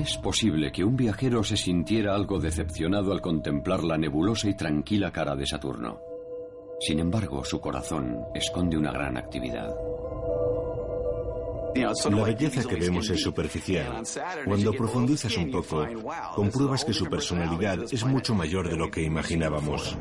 Es 0.02 0.16
posible 0.16 0.72
que 0.72 0.82
un 0.82 0.96
viajero 0.96 1.44
se 1.44 1.56
sintiera 1.56 2.16
algo 2.16 2.40
decepcionado 2.40 3.12
al 3.12 3.20
contemplar 3.20 3.84
la 3.84 3.96
nebulosa 3.96 4.48
y 4.48 4.56
tranquila 4.56 5.12
cara 5.12 5.36
de 5.36 5.46
Saturno. 5.46 6.00
Sin 6.80 6.98
embargo, 6.98 7.44
su 7.44 7.60
corazón 7.60 8.18
esconde 8.34 8.76
una 8.76 8.90
gran 8.90 9.16
actividad. 9.16 9.72
La 11.76 12.24
belleza 12.24 12.64
que 12.68 12.74
vemos 12.74 13.08
es 13.10 13.22
superficial. 13.22 14.02
Cuando 14.44 14.72
profundizas 14.72 15.36
un 15.36 15.52
poco, 15.52 15.86
compruebas 16.34 16.84
que 16.84 16.92
su 16.92 17.06
personalidad 17.06 17.84
es 17.84 18.04
mucho 18.04 18.34
mayor 18.34 18.68
de 18.68 18.76
lo 18.76 18.90
que 18.90 19.04
imaginábamos. 19.04 19.96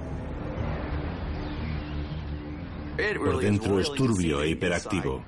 Por 3.23 3.39
dentro 3.39 3.79
es 3.79 3.93
turbio 3.93 4.41
e 4.41 4.49
hiperactivo. 4.49 5.23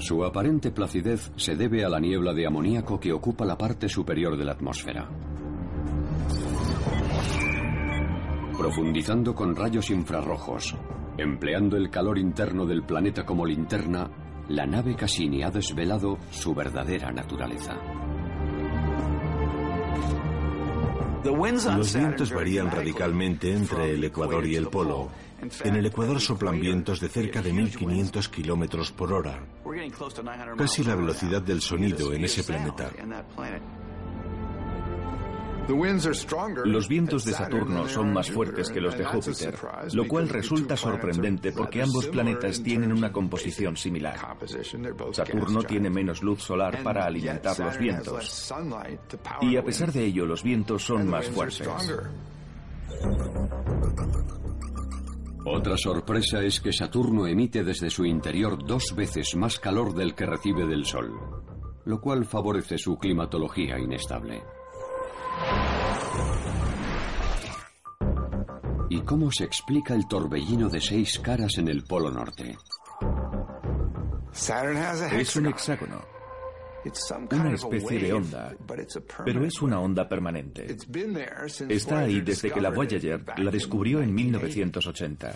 Su 0.00 0.24
aparente 0.24 0.70
placidez 0.70 1.30
se 1.36 1.54
debe 1.54 1.84
a 1.84 1.88
la 1.90 2.00
niebla 2.00 2.32
de 2.32 2.46
amoníaco 2.46 2.98
que 2.98 3.12
ocupa 3.12 3.44
la 3.44 3.58
parte 3.58 3.86
superior 3.86 4.34
de 4.34 4.44
la 4.44 4.52
atmósfera. 4.52 5.06
Profundizando 8.56 9.34
con 9.34 9.54
rayos 9.54 9.90
infrarrojos, 9.90 10.74
empleando 11.18 11.76
el 11.76 11.90
calor 11.90 12.18
interno 12.18 12.64
del 12.64 12.82
planeta 12.82 13.26
como 13.26 13.44
linterna, 13.44 14.10
la 14.48 14.64
nave 14.64 14.96
Cassini 14.96 15.42
ha 15.42 15.50
desvelado 15.50 16.16
su 16.30 16.54
verdadera 16.54 17.12
naturaleza. 17.12 17.76
Los 21.22 21.94
vientos 21.94 22.32
varían 22.32 22.70
radicalmente 22.70 23.52
entre 23.52 23.90
el 23.92 24.04
ecuador 24.04 24.46
y 24.46 24.56
el 24.56 24.68
polo. 24.68 25.08
En 25.64 25.76
el 25.76 25.86
ecuador 25.86 26.20
soplan 26.20 26.60
vientos 26.60 27.00
de 27.00 27.08
cerca 27.08 27.40
de 27.42 27.52
1500 27.52 28.28
kilómetros 28.28 28.92
por 28.92 29.12
hora, 29.12 29.40
casi 30.56 30.84
la 30.84 30.94
velocidad 30.94 31.42
del 31.42 31.60
sonido 31.60 32.12
en 32.12 32.24
ese 32.24 32.42
planeta. 32.44 32.90
Los 36.64 36.88
vientos 36.88 37.24
de 37.24 37.32
Saturno 37.32 37.88
son 37.88 38.12
más 38.12 38.30
fuertes 38.30 38.70
que 38.70 38.80
los 38.80 38.98
de 38.98 39.04
Júpiter, 39.04 39.54
lo 39.92 40.06
cual 40.08 40.28
resulta 40.28 40.76
sorprendente 40.76 41.52
porque 41.52 41.82
ambos 41.82 42.06
planetas 42.06 42.62
tienen 42.62 42.92
una 42.92 43.12
composición 43.12 43.76
similar. 43.76 44.18
Saturno 45.12 45.62
tiene 45.62 45.88
menos 45.88 46.22
luz 46.22 46.42
solar 46.42 46.82
para 46.82 47.04
alimentar 47.04 47.58
los 47.58 47.78
vientos. 47.78 48.52
Y 49.42 49.56
a 49.56 49.64
pesar 49.64 49.92
de 49.92 50.04
ello, 50.04 50.26
los 50.26 50.42
vientos 50.42 50.82
son 50.84 51.08
más 51.08 51.28
fuertes. 51.28 51.68
Otra 55.44 55.76
sorpresa 55.78 56.42
es 56.42 56.60
que 56.60 56.72
Saturno 56.72 57.26
emite 57.26 57.64
desde 57.64 57.88
su 57.88 58.04
interior 58.04 58.62
dos 58.64 58.94
veces 58.94 59.34
más 59.36 59.58
calor 59.58 59.94
del 59.94 60.14
que 60.14 60.26
recibe 60.26 60.66
del 60.66 60.84
Sol, 60.84 61.12
lo 61.84 62.00
cual 62.00 62.26
favorece 62.26 62.76
su 62.76 62.98
climatología 62.98 63.78
inestable. 63.78 64.42
¿Y 68.90 69.00
cómo 69.02 69.30
se 69.30 69.44
explica 69.44 69.94
el 69.94 70.06
torbellino 70.08 70.68
de 70.68 70.80
seis 70.80 71.18
caras 71.18 71.56
en 71.58 71.68
el 71.68 71.84
Polo 71.84 72.10
Norte? 72.10 72.58
Es 74.32 75.36
un 75.36 75.46
hexágono, 75.46 76.02
una 77.32 77.54
especie 77.54 77.98
de 77.98 78.12
onda, 78.12 78.54
pero 79.24 79.44
es 79.44 79.60
una 79.62 79.80
onda 79.80 80.08
permanente. 80.08 80.76
Está 81.68 82.00
ahí 82.00 82.20
desde 82.20 82.50
que 82.50 82.60
la 82.60 82.70
Voyager 82.70 83.24
la 83.38 83.50
descubrió 83.50 84.00
en 84.00 84.14
1980. 84.14 85.34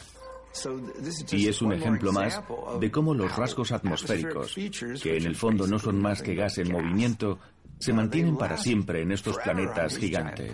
Y 1.32 1.48
es 1.48 1.60
un 1.62 1.72
ejemplo 1.72 2.12
más 2.12 2.40
de 2.80 2.90
cómo 2.90 3.12
los 3.14 3.34
rasgos 3.36 3.72
atmosféricos, 3.72 4.54
que 5.02 5.16
en 5.16 5.26
el 5.26 5.34
fondo 5.34 5.66
no 5.66 5.78
son 5.78 6.00
más 6.00 6.22
que 6.22 6.34
gas 6.34 6.58
en 6.58 6.70
movimiento, 6.70 7.38
se 7.78 7.92
mantienen 7.92 8.36
para 8.36 8.56
siempre 8.56 9.02
en 9.02 9.12
estos 9.12 9.36
planetas 9.38 9.98
gigantes. 9.98 10.52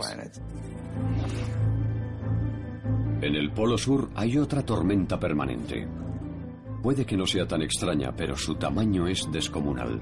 En 3.23 3.37
el 3.37 3.53
Polo 3.53 3.77
Sur 3.77 4.09
hay 4.15 4.39
otra 4.39 4.65
tormenta 4.65 5.21
permanente. 5.21 5.87
Puede 6.83 7.05
que 7.05 7.17
no 7.17 7.27
sea 7.27 7.47
tan 7.47 7.61
extraña, 7.61 8.13
pero 8.17 8.35
su 8.35 8.55
tamaño 8.55 9.07
es 9.07 9.31
descomunal. 9.31 10.01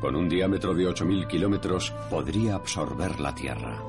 Con 0.00 0.14
un 0.14 0.28
diámetro 0.28 0.74
de 0.74 0.86
8.000 0.86 1.26
kilómetros, 1.26 1.90
podría 2.08 2.54
absorber 2.54 3.18
la 3.18 3.34
Tierra. 3.34 3.82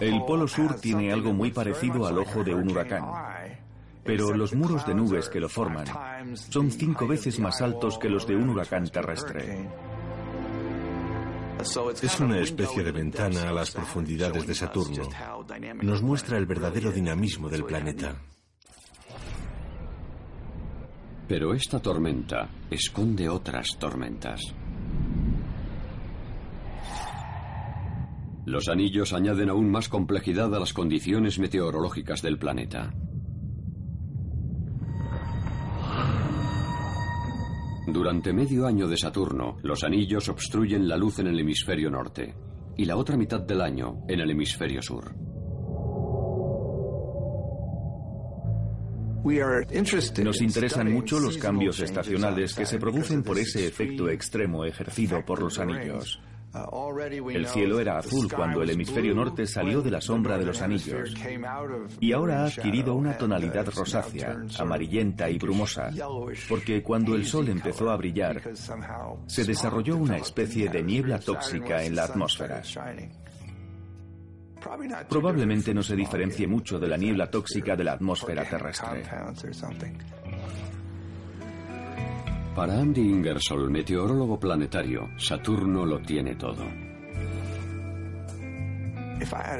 El 0.00 0.22
Polo 0.24 0.46
Sur 0.46 0.80
tiene 0.80 1.12
algo 1.12 1.32
muy 1.32 1.50
parecido 1.50 2.06
al 2.06 2.18
ojo 2.18 2.44
de 2.44 2.54
un 2.54 2.70
huracán, 2.70 3.04
pero 4.04 4.32
los 4.32 4.54
muros 4.54 4.86
de 4.86 4.94
nubes 4.94 5.28
que 5.28 5.40
lo 5.40 5.48
forman 5.48 5.86
son 6.34 6.70
cinco 6.70 7.06
veces 7.06 7.40
más 7.40 7.60
altos 7.60 7.98
que 7.98 8.08
los 8.08 8.26
de 8.26 8.36
un 8.36 8.50
huracán 8.50 8.88
terrestre. 8.88 9.68
Es 12.00 12.20
una 12.20 12.38
especie 12.38 12.84
de 12.84 12.92
ventana 12.92 13.48
a 13.48 13.52
las 13.52 13.72
profundidades 13.72 14.46
de 14.46 14.54
Saturno. 14.54 15.08
Nos 15.82 16.02
muestra 16.02 16.38
el 16.38 16.46
verdadero 16.46 16.92
dinamismo 16.92 17.48
del 17.48 17.64
planeta. 17.64 18.14
Pero 21.28 21.52
esta 21.52 21.78
tormenta 21.78 22.48
esconde 22.70 23.28
otras 23.28 23.76
tormentas. 23.78 24.40
Los 28.46 28.68
anillos 28.68 29.12
añaden 29.12 29.50
aún 29.50 29.70
más 29.70 29.90
complejidad 29.90 30.54
a 30.54 30.58
las 30.58 30.72
condiciones 30.72 31.38
meteorológicas 31.38 32.22
del 32.22 32.38
planeta. 32.38 32.94
Durante 37.86 38.32
medio 38.32 38.66
año 38.66 38.88
de 38.88 38.96
Saturno, 38.96 39.58
los 39.62 39.84
anillos 39.84 40.30
obstruyen 40.30 40.88
la 40.88 40.96
luz 40.96 41.18
en 41.18 41.26
el 41.26 41.38
hemisferio 41.38 41.90
norte 41.90 42.34
y 42.74 42.86
la 42.86 42.96
otra 42.96 43.18
mitad 43.18 43.40
del 43.40 43.60
año 43.60 43.98
en 44.08 44.20
el 44.20 44.30
hemisferio 44.30 44.80
sur. 44.80 45.27
Nos 50.22 50.40
interesan 50.40 50.92
mucho 50.92 51.18
los 51.20 51.36
cambios 51.38 51.80
estacionales 51.80 52.54
que 52.54 52.66
se 52.66 52.78
producen 52.78 53.22
por 53.22 53.38
ese 53.38 53.66
efecto 53.66 54.08
extremo 54.08 54.64
ejercido 54.64 55.24
por 55.24 55.40
los 55.40 55.58
anillos. 55.58 56.20
El 57.30 57.46
cielo 57.46 57.78
era 57.78 57.98
azul 57.98 58.32
cuando 58.32 58.62
el 58.62 58.70
hemisferio 58.70 59.14
norte 59.14 59.46
salió 59.46 59.82
de 59.82 59.90
la 59.90 60.00
sombra 60.00 60.38
de 60.38 60.46
los 60.46 60.62
anillos 60.62 61.14
y 62.00 62.12
ahora 62.12 62.42
ha 62.42 62.46
adquirido 62.46 62.94
una 62.94 63.18
tonalidad 63.18 63.66
rosácea, 63.66 64.44
amarillenta 64.58 65.28
y 65.28 65.38
brumosa, 65.38 65.90
porque 66.48 66.82
cuando 66.82 67.14
el 67.14 67.26
sol 67.26 67.48
empezó 67.48 67.90
a 67.90 67.96
brillar, 67.96 68.42
se 69.26 69.44
desarrolló 69.44 69.96
una 69.96 70.16
especie 70.16 70.68
de 70.70 70.82
niebla 70.82 71.18
tóxica 71.18 71.84
en 71.84 71.94
la 71.94 72.04
atmósfera. 72.04 72.62
Probablemente 75.08 75.72
no 75.74 75.82
se 75.82 75.96
diferencie 75.96 76.46
mucho 76.46 76.78
de 76.78 76.88
la 76.88 76.96
niebla 76.96 77.30
tóxica 77.30 77.76
de 77.76 77.84
la 77.84 77.92
atmósfera 77.92 78.44
terrestre. 78.44 79.02
Para 82.54 82.80
Andy 82.80 83.00
Ingersoll, 83.00 83.70
meteorólogo 83.70 84.40
planetario, 84.40 85.10
Saturno 85.16 85.86
lo 85.86 86.00
tiene 86.00 86.34
todo. 86.34 86.64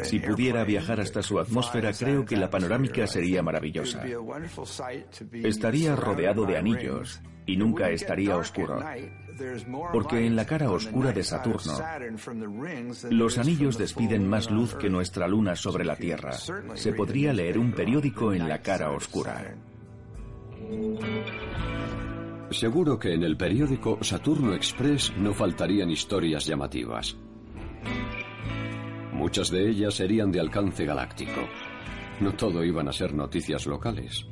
Si 0.03 0.21
pudiera 0.21 0.65
viajar 0.65 1.01
hasta 1.01 1.23
su 1.23 1.39
atmósfera, 1.39 1.93
creo 1.93 2.25
que 2.25 2.37
la 2.37 2.51
panorámica 2.51 3.07
sería 3.07 3.43
maravillosa. 3.43 4.03
Estaría 5.33 5.97
rodeado 5.97 6.45
de 6.45 6.57
anillos 6.57 7.21
y 7.47 7.57
nunca 7.57 7.91
estaría 7.91 8.37
oscuro. 8.37 8.81
Porque 9.93 10.27
en 10.27 10.37
la 10.37 10.45
cara 10.45 10.71
oscura 10.71 11.13
de 11.13 11.23
Saturno, 11.23 11.79
los 13.11 13.39
anillos 13.39 13.79
despiden 13.79 14.29
más 14.29 14.51
luz 14.51 14.75
que 14.75 14.91
nuestra 14.91 15.29
luna 15.29 15.57
sobre 15.57 15.85
la 15.85 15.97
Tierra. 15.97 16.33
Se 16.33 16.93
podría 16.93 17.33
leer 17.33 17.59
un 17.59 17.73
periódico 17.73 18.33
en 18.33 18.49
la 18.49 18.61
cara 18.61 18.91
oscura. 18.91 19.55
Seguro 22.51 22.99
que 22.99 23.13
en 23.13 23.23
el 23.23 23.37
periódico 23.37 23.99
Saturno 24.03 24.55
Express 24.55 25.13
no 25.17 25.35
faltarían 25.35 25.91
historias 25.91 26.47
llamativas. 26.47 27.17
Muchas 29.13 29.51
de 29.51 29.69
ellas 29.69 29.95
serían 29.95 30.31
de 30.31 30.41
alcance 30.41 30.85
galáctico. 30.85 31.41
No 32.21 32.35
todo 32.35 32.65
iban 32.65 32.89
a 32.89 32.93
ser 32.93 33.15
noticias 33.15 33.67
locales. 33.67 34.27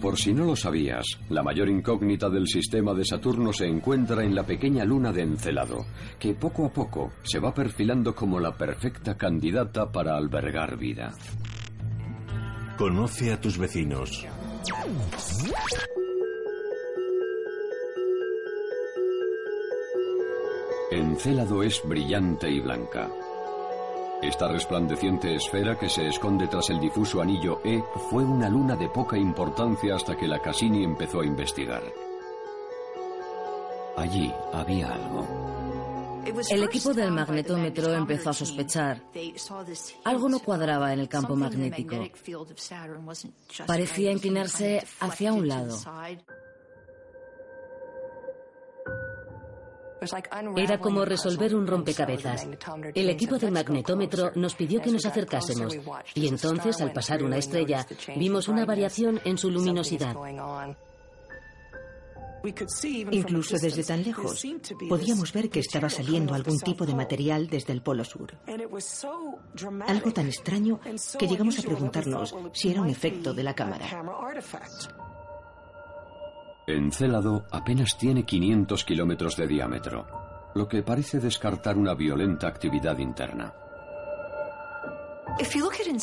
Por 0.00 0.16
si 0.16 0.32
no 0.32 0.44
lo 0.44 0.54
sabías, 0.54 1.04
la 1.28 1.42
mayor 1.42 1.68
incógnita 1.68 2.30
del 2.30 2.46
sistema 2.46 2.94
de 2.94 3.04
Saturno 3.04 3.52
se 3.52 3.66
encuentra 3.66 4.22
en 4.22 4.34
la 4.34 4.44
pequeña 4.44 4.84
luna 4.84 5.12
de 5.12 5.22
Encelado, 5.22 5.86
que 6.20 6.34
poco 6.34 6.66
a 6.66 6.72
poco 6.72 7.10
se 7.24 7.40
va 7.40 7.52
perfilando 7.52 8.14
como 8.14 8.38
la 8.38 8.56
perfecta 8.56 9.16
candidata 9.16 9.90
para 9.90 10.16
albergar 10.16 10.76
vida. 10.76 11.12
Conoce 12.76 13.32
a 13.32 13.40
tus 13.40 13.58
vecinos. 13.58 14.24
Encélado 20.92 21.62
es 21.64 21.82
brillante 21.84 22.48
y 22.48 22.60
blanca. 22.60 23.10
Esta 24.22 24.48
resplandeciente 24.48 25.36
esfera 25.36 25.78
que 25.78 25.88
se 25.88 26.08
esconde 26.08 26.48
tras 26.48 26.70
el 26.70 26.80
difuso 26.80 27.22
anillo 27.22 27.60
E 27.64 27.80
fue 28.10 28.24
una 28.24 28.48
luna 28.48 28.74
de 28.74 28.88
poca 28.88 29.16
importancia 29.16 29.94
hasta 29.94 30.16
que 30.16 30.26
la 30.26 30.40
Cassini 30.40 30.82
empezó 30.82 31.20
a 31.20 31.24
investigar. 31.24 31.82
Allí 33.96 34.32
había 34.52 34.92
algo. 34.92 35.24
El 36.50 36.64
equipo 36.64 36.92
del 36.92 37.12
magnetómetro 37.12 37.94
empezó 37.94 38.30
a 38.30 38.34
sospechar. 38.34 39.00
Algo 40.04 40.28
no 40.28 40.40
cuadraba 40.40 40.92
en 40.92 41.00
el 41.00 41.08
campo 41.08 41.36
magnético. 41.36 41.96
Parecía 43.66 44.10
inclinarse 44.10 44.84
hacia 44.98 45.32
un 45.32 45.46
lado. 45.46 45.78
Era 50.56 50.78
como 50.78 51.04
resolver 51.04 51.54
un 51.54 51.66
rompecabezas. 51.66 52.46
El 52.94 53.10
equipo 53.10 53.38
del 53.38 53.52
magnetómetro 53.52 54.32
nos 54.34 54.54
pidió 54.54 54.80
que 54.80 54.90
nos 54.90 55.04
acercásemos 55.06 55.76
y 56.14 56.28
entonces, 56.28 56.80
al 56.80 56.92
pasar 56.92 57.22
una 57.22 57.36
estrella, 57.38 57.86
vimos 58.16 58.48
una 58.48 58.64
variación 58.64 59.20
en 59.24 59.38
su 59.38 59.50
luminosidad. 59.50 60.16
Incluso 63.10 63.58
desde 63.58 63.84
tan 63.84 64.02
lejos, 64.02 64.46
podíamos 64.88 65.32
ver 65.32 65.50
que 65.50 65.60
estaba 65.60 65.90
saliendo 65.90 66.34
algún 66.34 66.58
tipo 66.60 66.86
de 66.86 66.94
material 66.94 67.48
desde 67.48 67.72
el 67.72 67.82
polo 67.82 68.04
sur. 68.04 68.32
Algo 69.86 70.12
tan 70.12 70.26
extraño 70.26 70.80
que 71.18 71.26
llegamos 71.26 71.58
a 71.58 71.62
preguntarnos 71.62 72.34
si 72.52 72.70
era 72.70 72.82
un 72.82 72.90
efecto 72.90 73.34
de 73.34 73.42
la 73.42 73.54
cámara. 73.54 73.86
Encélado 76.68 77.46
apenas 77.50 77.96
tiene 77.96 78.26
500 78.26 78.84
kilómetros 78.84 79.36
de 79.38 79.46
diámetro, 79.46 80.06
lo 80.54 80.68
que 80.68 80.82
parece 80.82 81.18
descartar 81.18 81.78
una 81.78 81.94
violenta 81.94 82.46
actividad 82.46 82.98
interna. 82.98 83.54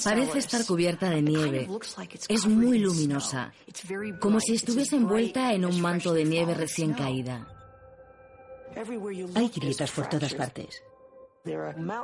Parece 0.03 0.39
estar 0.39 0.65
cubierta 0.65 1.11
de 1.11 1.21
nieve. 1.21 1.69
Es 2.27 2.47
muy 2.47 2.79
luminosa, 2.79 3.53
como 4.19 4.39
si 4.39 4.55
estuviese 4.55 4.95
envuelta 4.95 5.53
en 5.53 5.65
un 5.65 5.79
manto 5.79 6.11
de 6.13 6.25
nieve 6.25 6.55
recién 6.55 6.93
caída. 6.93 7.47
Hay 9.35 9.49
grietas 9.49 9.91
por 9.91 10.09
todas 10.09 10.33
partes. 10.33 10.81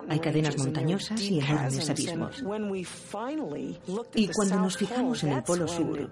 Hay 0.07 0.19
cadenas 0.19 0.55
montañosas 0.57 1.19
y 1.19 1.39
enormes 1.39 1.89
abismos. 1.89 2.43
Y 4.13 4.27
cuando 4.27 4.59
nos 4.59 4.77
fijamos 4.77 5.23
en 5.23 5.31
el 5.31 5.43
polo 5.43 5.67
sur, 5.67 6.11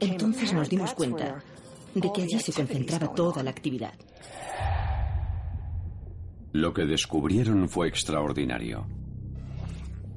entonces 0.00 0.52
nos 0.52 0.68
dimos 0.68 0.94
cuenta 0.94 1.42
de 1.94 2.12
que 2.12 2.22
allí 2.22 2.38
se 2.40 2.52
concentraba 2.52 3.14
toda 3.14 3.42
la 3.42 3.50
actividad. 3.50 3.94
Lo 6.52 6.72
que 6.72 6.86
descubrieron 6.86 7.68
fue 7.68 7.88
extraordinario. 7.88 8.86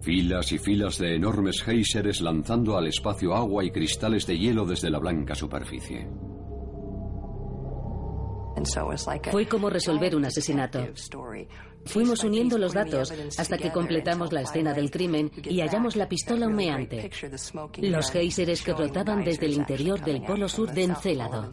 Filas 0.01 0.51
y 0.51 0.57
filas 0.57 0.97
de 0.97 1.15
enormes 1.15 1.61
géiseres 1.61 2.21
lanzando 2.21 2.77
al 2.77 2.87
espacio 2.87 3.35
agua 3.35 3.63
y 3.63 3.71
cristales 3.71 4.25
de 4.25 4.37
hielo 4.37 4.65
desde 4.65 4.89
la 4.89 4.97
blanca 4.97 5.35
superficie. 5.35 6.07
Fue 9.31 9.47
como 9.47 9.69
resolver 9.69 10.15
un 10.15 10.25
asesinato. 10.25 10.79
Fuimos 11.85 12.23
uniendo 12.23 12.57
los 12.57 12.73
datos 12.73 13.11
hasta 13.37 13.57
que 13.57 13.71
completamos 13.71 14.31
la 14.31 14.41
escena 14.41 14.73
del 14.73 14.91
crimen 14.91 15.31
y 15.43 15.61
hallamos 15.61 15.95
la 15.95 16.07
pistola 16.07 16.47
humeante, 16.47 17.09
los 17.77 18.11
géiseres 18.11 18.61
que 18.61 18.73
brotaban 18.73 19.23
desde 19.23 19.45
el 19.47 19.53
interior 19.53 20.01
del 20.03 20.21
polo 20.23 20.47
sur 20.47 20.71
de 20.71 20.83
Encélado. 20.83 21.49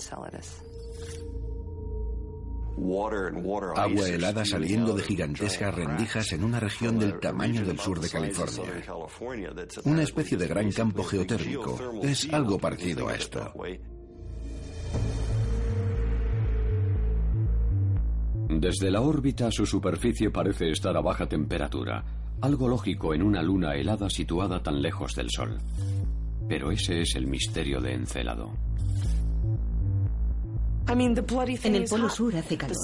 Agua 3.76 4.08
helada 4.08 4.44
saliendo 4.44 4.94
de 4.94 5.02
gigantescas 5.02 5.74
rendijas 5.74 6.32
en 6.32 6.44
una 6.44 6.60
región 6.60 6.98
del 6.98 7.18
tamaño 7.18 7.64
del 7.64 7.78
sur 7.78 8.00
de 8.00 8.08
California. 8.08 8.84
Una 9.84 10.02
especie 10.02 10.38
de 10.38 10.46
gran 10.46 10.70
campo 10.70 11.02
geotérmico. 11.02 12.00
Es 12.02 12.32
algo 12.32 12.58
parecido 12.58 13.08
a 13.08 13.14
esto. 13.14 13.52
Desde 18.48 18.90
la 18.90 19.02
órbita 19.02 19.50
su 19.50 19.66
superficie 19.66 20.30
parece 20.30 20.70
estar 20.70 20.96
a 20.96 21.00
baja 21.00 21.26
temperatura, 21.26 22.02
algo 22.40 22.66
lógico 22.66 23.12
en 23.12 23.22
una 23.22 23.42
luna 23.42 23.74
helada 23.74 24.08
situada 24.08 24.62
tan 24.62 24.80
lejos 24.80 25.14
del 25.14 25.30
Sol. 25.30 25.58
Pero 26.48 26.70
ese 26.70 27.02
es 27.02 27.14
el 27.14 27.26
misterio 27.26 27.80
de 27.80 27.92
Encélado. 27.92 28.52
En 30.90 31.74
el 31.74 31.84
polo 31.84 32.08
sur 32.08 32.34
hace 32.34 32.56
calor. 32.56 32.76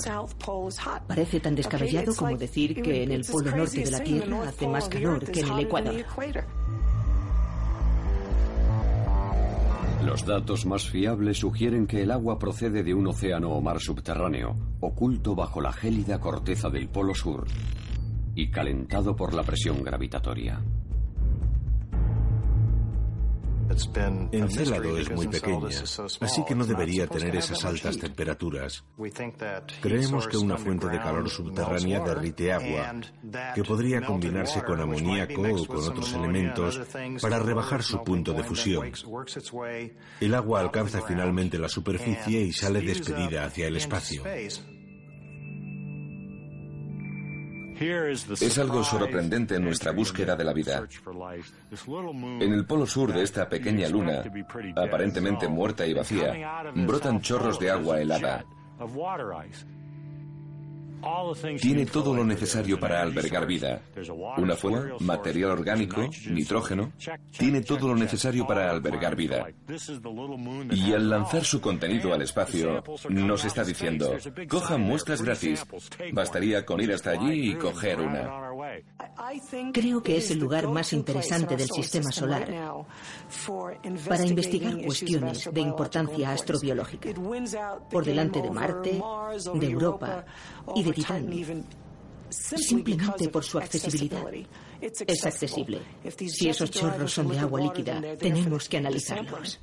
Parece 1.06 1.40
tan 1.40 1.54
descabellado 1.54 2.14
como 2.14 2.36
decir 2.36 2.82
que 2.82 3.02
en 3.04 3.12
el 3.12 3.24
polo 3.24 3.56
norte 3.56 3.82
de 3.82 3.90
la 3.90 4.00
Tierra 4.00 4.42
hace 4.48 4.68
más 4.68 4.88
calor 4.90 5.24
que 5.30 5.40
en 5.40 5.48
el 5.48 5.60
Ecuador. 5.60 6.04
Los 10.04 10.26
datos 10.26 10.66
más 10.66 10.90
fiables 10.90 11.38
sugieren 11.38 11.86
que 11.86 12.02
el 12.02 12.10
agua 12.10 12.38
procede 12.38 12.82
de 12.82 12.92
un 12.92 13.06
océano 13.06 13.52
o 13.52 13.62
mar 13.62 13.80
subterráneo, 13.80 14.54
oculto 14.80 15.34
bajo 15.34 15.62
la 15.62 15.72
gélida 15.72 16.20
corteza 16.20 16.68
del 16.68 16.88
Polo 16.88 17.14
Sur 17.14 17.46
y 18.34 18.50
calentado 18.50 19.16
por 19.16 19.32
la 19.32 19.44
presión 19.44 19.82
gravitatoria. 19.82 20.60
Encélado 24.32 24.98
es 24.98 25.10
muy 25.10 25.28
pequeña, 25.28 25.68
así 26.20 26.44
que 26.46 26.54
no 26.54 26.66
debería 26.66 27.06
tener 27.06 27.34
esas 27.36 27.64
altas 27.64 27.98
temperaturas. 27.98 28.84
Creemos 29.80 30.28
que 30.28 30.36
una 30.36 30.56
fuente 30.56 30.86
de 30.88 30.98
calor 30.98 31.28
subterránea 31.28 32.00
derrite 32.00 32.52
agua, 32.52 32.94
que 33.54 33.64
podría 33.64 34.04
combinarse 34.04 34.62
con 34.62 34.80
amoníaco 34.80 35.42
o 35.42 35.66
con 35.66 35.88
otros 35.88 36.12
elementos 36.12 36.80
para 37.20 37.38
rebajar 37.38 37.82
su 37.82 38.02
punto 38.02 38.32
de 38.32 38.44
fusión. 38.44 38.92
El 40.20 40.34
agua 40.34 40.60
alcanza 40.60 41.02
finalmente 41.02 41.58
la 41.58 41.68
superficie 41.68 42.42
y 42.42 42.52
sale 42.52 42.80
despedida 42.80 43.44
hacia 43.44 43.68
el 43.68 43.76
espacio. 43.76 44.22
Es 48.40 48.58
algo 48.58 48.82
sorprendente 48.82 49.56
en 49.56 49.64
nuestra 49.64 49.92
búsqueda 49.92 50.36
de 50.36 50.44
la 50.44 50.52
vida. 50.52 50.86
En 52.40 52.52
el 52.52 52.66
polo 52.66 52.86
sur 52.86 53.12
de 53.12 53.22
esta 53.22 53.48
pequeña 53.48 53.88
luna, 53.88 54.22
aparentemente 54.76 55.48
muerta 55.48 55.86
y 55.86 55.94
vacía, 55.94 56.62
brotan 56.74 57.20
chorros 57.20 57.58
de 57.58 57.70
agua 57.70 58.00
helada. 58.00 58.44
Tiene 61.60 61.86
todo 61.86 62.14
lo 62.14 62.24
necesario 62.24 62.78
para 62.78 63.02
albergar 63.02 63.46
vida. 63.46 63.80
Una 64.38 64.56
fuente, 64.56 64.94
material 65.00 65.50
orgánico, 65.50 66.08
nitrógeno, 66.30 66.92
tiene 67.36 67.62
todo 67.62 67.88
lo 67.88 67.94
necesario 67.94 68.46
para 68.46 68.70
albergar 68.70 69.16
vida. 69.16 69.46
Y 70.70 70.92
al 70.92 71.10
lanzar 71.10 71.44
su 71.44 71.60
contenido 71.60 72.12
al 72.12 72.22
espacio, 72.22 72.82
nos 73.08 73.44
está 73.44 73.64
diciendo, 73.64 74.16
cojan 74.48 74.80
muestras 74.80 75.22
gratis. 75.22 75.64
Bastaría 76.12 76.64
con 76.64 76.80
ir 76.80 76.92
hasta 76.92 77.10
allí 77.10 77.50
y 77.50 77.54
coger 77.54 78.00
una. 78.00 78.53
Creo 79.72 80.02
que 80.02 80.16
es 80.16 80.30
el 80.30 80.38
lugar 80.38 80.68
más 80.68 80.92
interesante 80.92 81.56
del 81.56 81.68
sistema 81.70 82.10
solar 82.10 82.48
para 84.08 84.26
investigar 84.26 84.80
cuestiones 84.82 85.48
de 85.52 85.60
importancia 85.60 86.32
astrobiológica, 86.32 87.10
por 87.90 88.04
delante 88.04 88.42
de 88.42 88.50
Marte, 88.50 89.02
de 89.54 89.66
Europa 89.66 90.24
y 90.74 90.82
de 90.82 90.92
Titán, 90.92 91.66
simplemente 92.28 93.28
por 93.28 93.44
su 93.44 93.58
accesibilidad. 93.58 94.24
Es 94.80 95.24
accesible. 95.24 95.80
Si 96.16 96.48
esos 96.48 96.70
chorros 96.70 97.12
son 97.12 97.28
de 97.28 97.38
agua 97.38 97.60
líquida, 97.60 98.16
tenemos 98.18 98.68
que 98.68 98.78
analizarlos. 98.78 99.60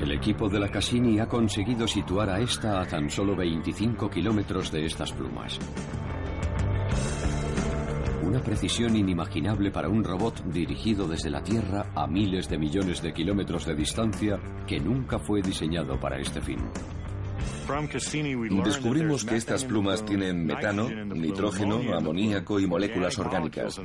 El 0.00 0.12
equipo 0.12 0.48
de 0.48 0.58
la 0.58 0.70
Cassini 0.70 1.18
ha 1.20 1.26
conseguido 1.26 1.86
situar 1.86 2.30
a 2.30 2.40
esta 2.40 2.80
a 2.80 2.86
tan 2.86 3.10
solo 3.10 3.36
25 3.36 4.08
kilómetros 4.08 4.72
de 4.72 4.86
estas 4.86 5.12
plumas. 5.12 5.58
Una 8.22 8.40
precisión 8.40 8.96
inimaginable 8.96 9.70
para 9.70 9.90
un 9.90 10.02
robot 10.02 10.42
dirigido 10.44 11.06
desde 11.06 11.28
la 11.28 11.42
Tierra 11.42 11.92
a 11.94 12.06
miles 12.06 12.48
de 12.48 12.56
millones 12.56 13.02
de 13.02 13.12
kilómetros 13.12 13.66
de 13.66 13.74
distancia 13.74 14.40
que 14.66 14.80
nunca 14.80 15.18
fue 15.18 15.42
diseñado 15.42 16.00
para 16.00 16.18
este 16.18 16.40
fin. 16.40 16.60
Descubrimos 18.64 19.24
que 19.24 19.36
estas 19.36 19.64
plumas 19.64 20.04
tienen 20.04 20.44
metano, 20.44 20.88
nitrógeno, 20.90 21.94
amoníaco 21.94 22.60
y 22.60 22.66
moléculas 22.66 23.18
orgánicas. 23.18 23.80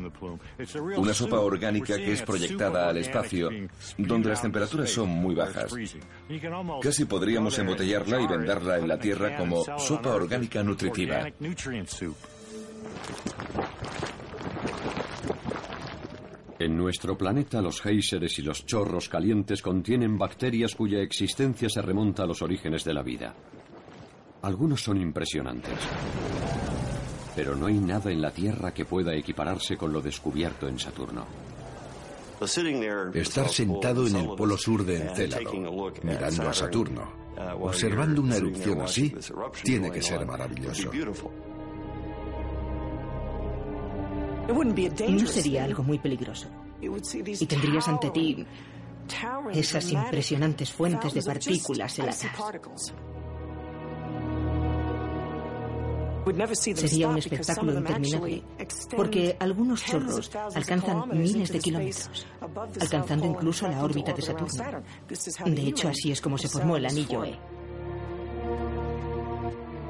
Una 0.98 1.14
sopa 1.14 1.40
orgánica 1.40 1.98
que 1.98 2.14
es 2.14 2.22
proyectada 2.22 2.90
al 2.90 2.98
espacio, 2.98 3.50
donde 3.98 4.30
las 4.30 4.42
temperaturas 4.42 4.90
son 4.90 5.10
muy 5.10 5.36
bajas. 5.36 5.74
Casi 6.82 7.06
podríamos 7.06 7.58
embotellarla 7.60 8.22
y 8.22 8.28
venderla 8.28 8.78
en 8.78 8.88
la 8.88 9.00
Tierra 9.00 9.38
como 9.38 9.64
sopa 9.78 10.16
orgánica 10.16 10.64
nutritiva. 10.64 11.26
En 16.58 16.78
nuestro 16.78 17.18
planeta 17.18 17.62
los 17.62 17.82
géiseres 17.82 18.40
y 18.40 18.42
los 18.42 18.66
chorros 18.66 19.10
calientes 19.10 19.62
contienen 19.62 20.18
bacterias 20.18 20.74
cuya 20.74 21.00
existencia 21.02 21.70
se 21.70 21.82
remonta 21.82 22.24
a 22.24 22.26
los 22.26 22.42
orígenes 22.42 22.86
de 22.86 22.94
la 22.94 23.04
vida. 23.04 23.36
Algunos 24.46 24.84
son 24.84 25.02
impresionantes. 25.02 25.74
Pero 27.36 27.56
no 27.56 27.66
hay 27.66 27.80
nada 27.80 28.12
en 28.12 28.22
la 28.22 28.30
Tierra 28.30 28.72
que 28.76 28.86
pueda 28.86 29.16
equipararse 29.16 29.76
con 29.76 29.92
lo 29.92 30.02
descubierto 30.02 30.68
en 30.68 30.78
Saturno. 30.78 31.26
Estar 33.16 33.50
sentado 33.50 34.06
en 34.06 34.16
el 34.18 34.28
polo 34.36 34.56
sur 34.56 34.86
de 34.86 34.98
Encélado, 34.98 35.52
mirando 36.04 36.48
a 36.48 36.54
Saturno, 36.54 37.12
observando 37.60 38.22
una 38.22 38.36
erupción 38.36 38.82
así, 38.82 39.16
tiene 39.64 39.90
que 39.90 40.04
ser 40.04 40.24
maravilloso. 40.28 40.92
No 44.48 45.28
sería 45.28 45.64
algo 45.64 45.82
muy 45.82 45.98
peligroso. 45.98 46.50
Y 46.80 47.46
tendrías 47.48 47.88
ante 47.88 48.12
ti 48.12 48.46
esas 49.54 49.92
impresionantes 49.92 50.72
fuentes 50.72 51.16
de 51.16 51.24
partículas 51.24 51.98
heladas. 51.98 52.28
Sería 56.76 57.08
un 57.08 57.18
espectáculo 57.18 57.74
interminable, 57.74 58.44
porque 58.96 59.36
algunos 59.40 59.84
chorros 59.84 60.32
alcanzan 60.56 61.10
miles 61.10 61.52
de 61.52 61.60
kilómetros, 61.60 62.28
alcanzando 62.82 63.26
incluso 63.26 63.68
la 63.68 63.84
órbita 63.84 64.14
de 64.14 64.22
Saturno. 64.22 64.84
De 65.46 65.68
hecho, 65.68 65.88
así 65.88 66.12
es 66.12 66.22
como 66.22 66.38
se 66.38 66.48
formó 66.48 66.78
el 66.78 66.86
anillo 66.86 67.24
E. 67.24 67.38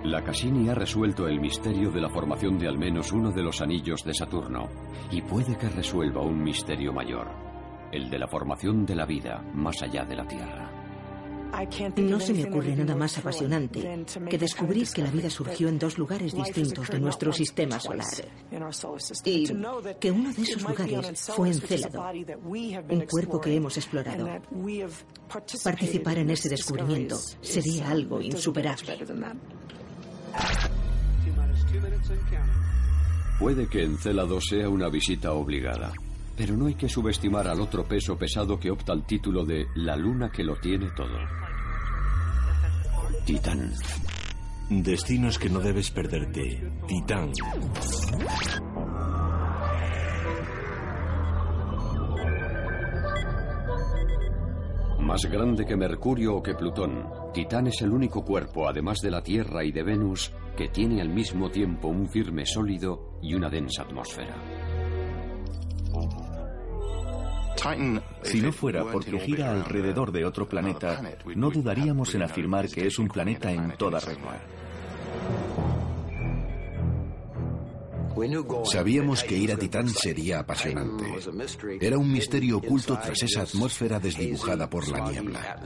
La 0.03 0.23
Cassini 0.23 0.69
ha 0.69 0.75
resuelto 0.75 1.27
el 1.27 1.39
misterio 1.39 1.89
de 1.89 1.99
la 1.99 2.09
formación 2.09 2.59
de 2.59 2.67
al 2.67 2.77
menos 2.77 3.11
uno 3.11 3.31
de 3.31 3.41
los 3.41 3.59
anillos 3.61 4.03
de 4.03 4.13
Saturno, 4.13 4.69
y 5.09 5.21
puede 5.23 5.57
que 5.57 5.67
resuelva 5.67 6.21
un 6.21 6.43
misterio 6.43 6.93
mayor, 6.93 7.27
el 7.91 8.09
de 8.09 8.19
la 8.19 8.27
formación 8.27 8.85
de 8.85 8.95
la 8.95 9.05
vida 9.05 9.41
más 9.53 9.81
allá 9.81 10.05
de 10.05 10.15
la 10.15 10.27
Tierra. 10.27 10.84
No 11.97 12.19
se 12.19 12.33
me 12.33 12.45
ocurre 12.45 12.75
nada 12.75 12.95
más 12.95 13.17
apasionante 13.17 14.05
que 14.29 14.37
descubrir 14.37 14.87
que 14.89 15.01
la 15.01 15.11
vida 15.11 15.29
surgió 15.29 15.67
en 15.69 15.79
dos 15.79 15.97
lugares 15.97 16.33
distintos 16.33 16.89
de 16.89 16.99
nuestro 16.99 17.31
sistema 17.31 17.79
solar. 17.79 18.07
Y 19.23 19.47
que 19.99 20.11
uno 20.11 20.33
de 20.33 20.41
esos 20.41 20.63
lugares 20.63 21.31
fue 21.35 21.49
Encélado, 21.49 22.03
un 22.89 23.01
cuerpo 23.09 23.39
que 23.39 23.55
hemos 23.55 23.77
explorado. 23.77 24.27
Participar 25.63 26.17
en 26.19 26.29
ese 26.29 26.49
descubrimiento 26.49 27.17
sería 27.41 27.89
algo 27.89 28.21
insuperable. 28.21 28.97
Puede 33.39 33.67
que 33.67 33.83
Encélado 33.83 34.39
sea 34.39 34.69
una 34.69 34.89
visita 34.89 35.33
obligada, 35.33 35.91
pero 36.37 36.55
no 36.55 36.67
hay 36.67 36.75
que 36.75 36.87
subestimar 36.87 37.47
al 37.47 37.59
otro 37.61 37.85
peso 37.85 38.17
pesado 38.17 38.59
que 38.59 38.71
opta 38.71 38.93
al 38.93 39.05
título 39.05 39.45
de 39.45 39.67
La 39.75 39.95
luna 39.95 40.29
que 40.29 40.43
lo 40.43 40.55
tiene 40.55 40.89
todo. 40.95 41.44
Titán. 43.25 43.71
Destinos 44.69 45.39
que 45.39 45.49
no 45.49 45.59
debes 45.59 45.89
perderte. 45.89 46.61
Titán. 46.87 47.31
Más 54.99 55.25
grande 55.25 55.65
que 55.65 55.75
Mercurio 55.75 56.35
o 56.35 56.43
que 56.43 56.53
Plutón, 56.53 57.09
Titán 57.33 57.65
es 57.65 57.81
el 57.81 57.91
único 57.91 58.23
cuerpo, 58.23 58.67
además 58.67 58.99
de 59.01 59.09
la 59.09 59.23
Tierra 59.23 59.63
y 59.63 59.71
de 59.71 59.81
Venus, 59.81 60.31
que 60.55 60.69
tiene 60.69 61.01
al 61.01 61.09
mismo 61.09 61.49
tiempo 61.49 61.87
un 61.87 62.07
firme 62.07 62.45
sólido 62.45 63.17
y 63.23 63.33
una 63.33 63.49
densa 63.49 63.83
atmósfera. 63.83 64.35
Si 68.23 68.41
no 68.41 68.51
fuera 68.51 68.83
porque 68.83 69.19
gira 69.19 69.51
alrededor 69.51 70.11
de 70.11 70.25
otro 70.25 70.47
planeta, 70.47 71.01
no 71.35 71.49
dudaríamos 71.49 72.13
en 72.15 72.23
afirmar 72.23 72.69
que 72.69 72.87
es 72.87 72.99
un 72.99 73.07
planeta 73.07 73.51
en 73.51 73.71
toda 73.77 73.99
regla. 73.99 74.41
Sabíamos 78.63 79.23
que 79.23 79.37
ir 79.37 79.51
a 79.51 79.57
Titán 79.57 79.89
sería 79.89 80.39
apasionante. 80.39 81.05
Era 81.81 81.97
un 81.97 82.11
misterio 82.11 82.57
oculto 82.57 82.97
tras 82.97 83.21
esa 83.23 83.41
atmósfera 83.41 83.99
desdibujada 83.99 84.69
por 84.69 84.87
la 84.87 85.11
niebla. 85.11 85.59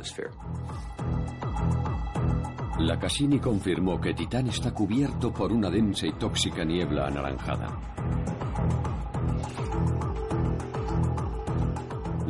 La 2.79 2.97
Cassini 2.97 3.39
confirmó 3.39 3.99
que 3.99 4.13
Titán 4.13 4.47
está 4.47 4.73
cubierto 4.73 5.31
por 5.31 5.51
una 5.51 5.69
densa 5.69 6.07
y 6.07 6.13
tóxica 6.13 6.63
niebla 6.63 7.07
anaranjada. 7.07 7.77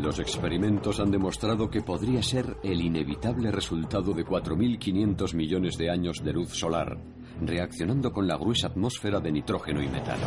Los 0.01 0.17
experimentos 0.17 1.01
han 1.01 1.11
demostrado 1.11 1.69
que 1.69 1.81
podría 1.81 2.23
ser 2.23 2.55
el 2.63 2.79
inevitable 2.79 3.51
resultado 3.51 4.13
de 4.13 4.25
4.500 4.25 5.33
millones 5.33 5.77
de 5.77 5.89
años 5.89 6.23
de 6.23 6.31
luz 6.31 6.51
solar, 6.51 6.97
reaccionando 7.41 8.09
con 8.13 8.25
la 8.25 8.37
gruesa 8.37 8.67
atmósfera 8.67 9.19
de 9.19 9.29
nitrógeno 9.33 9.83
y 9.83 9.89
metano. 9.89 10.25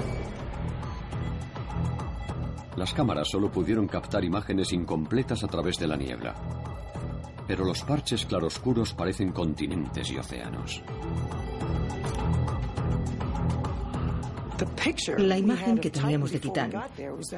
Las 2.77 2.93
cámaras 2.93 3.31
solo 3.31 3.51
pudieron 3.51 3.89
captar 3.89 4.23
imágenes 4.23 4.75
incompletas 4.75 5.43
a 5.43 5.49
través 5.49 5.79
de 5.79 5.87
la 5.87 5.97
niebla. 5.97 6.35
Pero 7.49 7.65
los 7.65 7.83
parches 7.83 8.27
claroscuros 8.27 8.93
parecen 8.93 9.33
continentes 9.33 10.11
y 10.11 10.19
océanos. 10.19 10.83
La 15.19 15.39
imagen 15.39 15.79
que 15.79 15.91
teníamos 15.91 16.33
de 16.33 16.39
Titán 16.39 16.73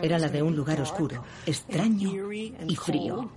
era 0.03 0.18
la 0.18 0.29
de 0.29 0.42
un 0.42 0.55
lugar 0.55 0.81
oscuro, 0.81 1.22
extraño 1.46 2.33
y 2.33 2.77
frío. 2.77 3.31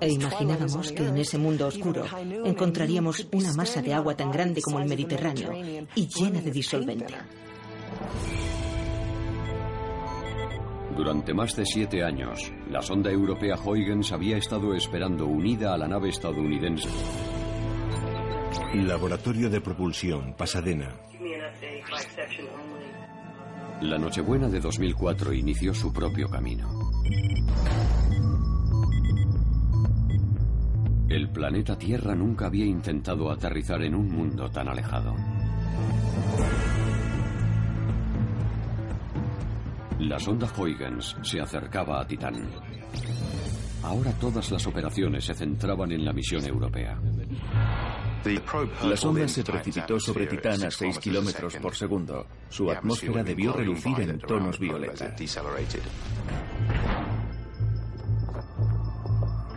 E 0.00 0.08
imaginábamos 0.08 0.92
que 0.92 1.06
en 1.06 1.18
ese 1.18 1.36
mundo 1.36 1.66
oscuro 1.66 2.04
encontraríamos 2.44 3.28
una 3.32 3.52
masa 3.52 3.82
de 3.82 3.92
agua 3.92 4.16
tan 4.16 4.30
grande 4.30 4.62
como 4.62 4.78
el 4.78 4.88
Mediterráneo 4.88 5.52
y 5.94 6.08
llena 6.08 6.40
de 6.40 6.50
disolvente. 6.50 7.14
Durante 10.96 11.34
más 11.34 11.54
de 11.54 11.66
siete 11.66 12.02
años, 12.02 12.50
la 12.70 12.80
sonda 12.80 13.10
europea 13.10 13.56
Huygens 13.62 14.12
había 14.12 14.38
estado 14.38 14.74
esperando 14.74 15.26
unida 15.26 15.74
a 15.74 15.76
la 15.76 15.86
nave 15.86 16.08
estadounidense. 16.08 16.88
Laboratorio 18.72 19.50
de 19.50 19.60
Propulsión, 19.60 20.34
Pasadena. 20.34 20.88
La 23.80 23.98
Nochebuena 23.98 24.48
de 24.48 24.60
2004 24.60 25.32
inició 25.32 25.74
su 25.74 25.92
propio 25.92 26.28
camino. 26.28 26.68
El 31.08 31.30
planeta 31.30 31.78
Tierra 31.78 32.14
nunca 32.14 32.46
había 32.46 32.66
intentado 32.66 33.30
aterrizar 33.30 33.82
en 33.82 33.94
un 33.94 34.10
mundo 34.10 34.50
tan 34.50 34.68
alejado. 34.68 35.14
La 40.00 40.18
sonda 40.18 40.48
Huygens 40.58 41.16
se 41.22 41.40
acercaba 41.40 42.00
a 42.00 42.06
Titán. 42.06 42.50
Ahora 43.82 44.12
todas 44.12 44.50
las 44.50 44.66
operaciones 44.66 45.24
se 45.24 45.34
centraban 45.34 45.92
en 45.92 46.04
la 46.04 46.12
misión 46.12 46.44
europea. 46.44 46.98
La 48.82 48.96
sonda 48.96 49.28
se 49.28 49.44
precipitó 49.44 50.00
sobre 50.00 50.26
Titán 50.26 50.64
a 50.64 50.70
6 50.70 50.98
kilómetros 50.98 51.56
por 51.56 51.74
segundo. 51.74 52.26
Su 52.48 52.70
atmósfera 52.70 53.22
debió 53.22 53.52
relucir 53.52 54.00
en 54.00 54.18
tonos 54.18 54.58
violeta. 54.58 55.14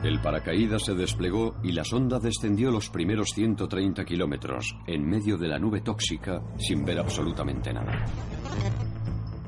El 0.04 0.22
paracaídas 0.22 0.86
se 0.86 0.94
desplegó 0.94 1.56
y 1.62 1.74
la 1.74 1.84
sonda 1.84 2.20
descendió 2.20 2.72
los 2.72 2.90
primeros 2.90 3.32
130 3.36 4.06
kilómetros 4.06 4.76
en 4.88 5.06
medio 5.06 5.38
de 5.38 5.48
la 5.48 5.60
nube 5.60 5.82
tóxica 5.82 6.42
sin 6.58 6.86
ver 6.86 7.00
absolutamente 7.00 7.74
nada. 7.74 8.06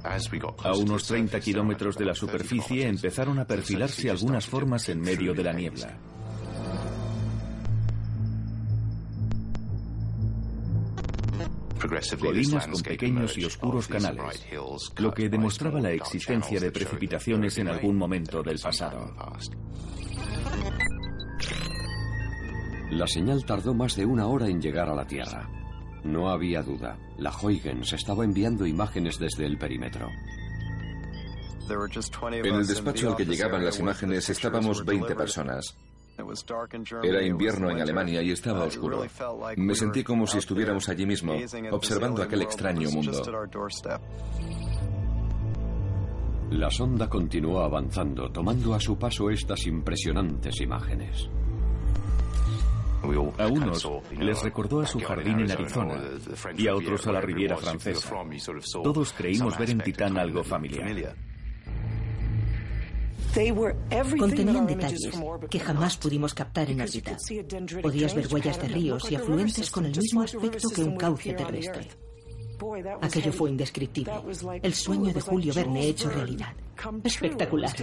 A 0.03 0.73
unos 0.73 1.05
30 1.05 1.39
kilómetros 1.39 1.95
de 1.95 2.05
la 2.05 2.15
superficie 2.15 2.87
empezaron 2.87 3.39
a 3.39 3.45
perfilarse 3.45 4.09
algunas 4.09 4.45
formas 4.45 4.89
en 4.89 4.99
medio 4.99 5.33
de 5.33 5.43
la 5.43 5.53
niebla. 5.53 5.97
Colinas 12.19 12.67
con 12.67 12.81
pequeños 12.81 13.37
y 13.37 13.45
oscuros 13.45 13.87
canales, 13.87 14.45
lo 14.97 15.13
que 15.13 15.29
demostraba 15.29 15.79
la 15.79 15.91
existencia 15.91 16.59
de 16.59 16.71
precipitaciones 16.71 17.57
en 17.57 17.67
algún 17.67 17.97
momento 17.97 18.41
del 18.43 18.59
pasado. 18.59 19.13
La 22.91 23.07
señal 23.07 23.45
tardó 23.45 23.73
más 23.73 23.95
de 23.95 24.05
una 24.05 24.27
hora 24.27 24.47
en 24.47 24.61
llegar 24.61 24.89
a 24.89 24.95
la 24.95 25.07
Tierra. 25.07 25.49
No 26.03 26.29
había 26.29 26.61
duda, 26.61 26.97
la 27.17 27.31
Huygens 27.31 27.93
estaba 27.93 28.25
enviando 28.25 28.65
imágenes 28.65 29.17
desde 29.19 29.45
el 29.45 29.57
perímetro. 29.57 30.09
En 32.43 32.55
el 32.55 32.67
despacho 32.67 33.11
al 33.11 33.15
que 33.15 33.25
llegaban 33.25 33.63
las 33.63 33.79
imágenes 33.79 34.29
estábamos 34.29 34.83
20 34.83 35.15
personas. 35.15 35.77
Era 37.03 37.23
invierno 37.23 37.69
en 37.69 37.81
Alemania 37.81 38.21
y 38.21 38.31
estaba 38.31 38.63
oscuro. 38.65 39.03
Me 39.57 39.75
sentí 39.75 40.03
como 40.03 40.27
si 40.27 40.37
estuviéramos 40.37 40.87
allí 40.89 41.05
mismo, 41.05 41.33
observando 41.71 42.21
aquel 42.23 42.41
extraño 42.43 42.89
mundo. 42.91 43.21
La 46.51 46.69
sonda 46.69 47.07
continuó 47.07 47.61
avanzando, 47.61 48.29
tomando 48.29 48.73
a 48.73 48.79
su 48.79 48.97
paso 48.97 49.29
estas 49.29 49.65
impresionantes 49.67 50.59
imágenes. 50.59 51.29
A 53.37 53.47
unos 53.47 53.87
les 54.19 54.43
recordó 54.43 54.81
a 54.81 54.85
su 54.85 54.99
jardín 54.99 55.39
en 55.39 55.51
Arizona 55.51 56.01
y 56.55 56.67
a 56.67 56.75
otros 56.75 57.07
a 57.07 57.13
la 57.13 57.21
Riviera 57.21 57.57
Francesa. 57.57 58.13
Todos 58.83 59.13
creímos 59.13 59.57
ver 59.57 59.69
en 59.71 59.79
Titán 59.79 60.17
algo 60.17 60.43
familiar. 60.43 61.15
Contenían 64.19 64.67
detalles 64.67 65.13
que 65.49 65.59
jamás 65.59 65.95
pudimos 65.97 66.33
captar 66.33 66.69
en 66.69 66.81
órbita. 66.81 67.15
Podías 67.81 68.13
ver 68.13 68.27
huellas 68.27 68.61
de 68.61 68.67
ríos 68.67 69.09
y 69.09 69.15
afluentes 69.15 69.71
con 69.71 69.85
el 69.85 69.97
mismo 69.97 70.21
aspecto 70.21 70.69
que 70.69 70.83
un 70.83 70.97
cauce 70.97 71.33
terrestre. 71.33 71.87
Aquello 73.01 73.33
fue 73.33 73.49
indescriptible. 73.49 74.13
El 74.61 74.73
sueño 74.73 75.13
de 75.13 75.21
Julio 75.21 75.53
Verne 75.53 75.87
hecho 75.87 76.09
realidad. 76.09 76.53
Espectacular. 77.03 77.73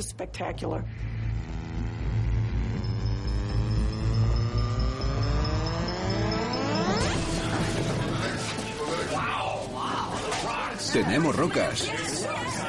Tenemos 10.93 11.37
rocas. 11.37 11.91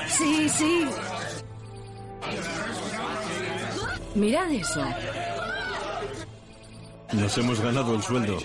Sí, 0.08 0.50
sí. 0.50 0.86
Mirad 4.16 4.52
eso. 4.52 4.82
Nos 7.14 7.38
hemos 7.38 7.62
ganado 7.62 7.96
el 7.96 8.02
sueldo. 8.02 8.38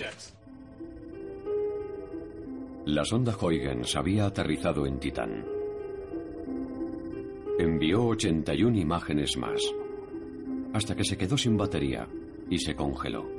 La 2.85 3.03
sonda 3.03 3.35
Huygens 3.35 3.95
había 3.95 4.25
aterrizado 4.25 4.85
en 4.85 4.99
Titán. 4.99 5.45
Envió 7.57 8.05
81 8.05 8.77
imágenes 8.77 9.37
más, 9.37 9.61
hasta 10.73 10.95
que 10.95 11.03
se 11.03 11.17
quedó 11.17 11.37
sin 11.37 11.57
batería 11.57 12.07
y 12.49 12.59
se 12.59 12.75
congeló. 12.75 13.34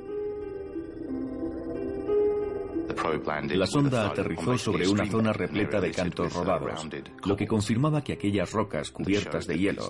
La 3.55 3.67
sonda 3.67 4.07
aterrizó 4.07 4.57
sobre 4.57 4.87
una 4.87 5.05
zona 5.09 5.33
repleta 5.33 5.79
de 5.79 5.91
cantos 5.91 6.33
rodados, 6.33 6.87
lo 7.25 7.35
que 7.35 7.47
confirmaba 7.47 8.03
que 8.03 8.13
aquellas 8.13 8.51
rocas 8.51 8.91
cubiertas 8.91 9.47
de 9.47 9.57
hielo 9.57 9.87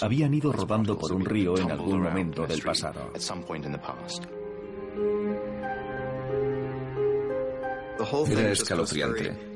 habían 0.00 0.34
ido 0.34 0.52
rodando 0.52 0.98
por 0.98 1.12
un 1.12 1.24
río 1.24 1.56
en 1.58 1.70
algún 1.70 2.00
momento 2.00 2.46
del 2.46 2.62
pasado. 2.62 3.12
Era 8.28 8.50
escalofriante. 8.50 9.52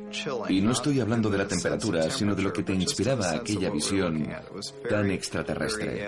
Y 0.48 0.60
no 0.60 0.72
estoy 0.72 1.00
hablando 1.00 1.28
de 1.28 1.38
la 1.38 1.48
temperatura, 1.48 2.08
sino 2.10 2.34
de 2.34 2.42
lo 2.42 2.52
que 2.52 2.62
te 2.62 2.72
inspiraba 2.72 3.32
aquella 3.32 3.70
visión 3.70 4.26
tan 4.88 5.10
extraterrestre. 5.10 6.06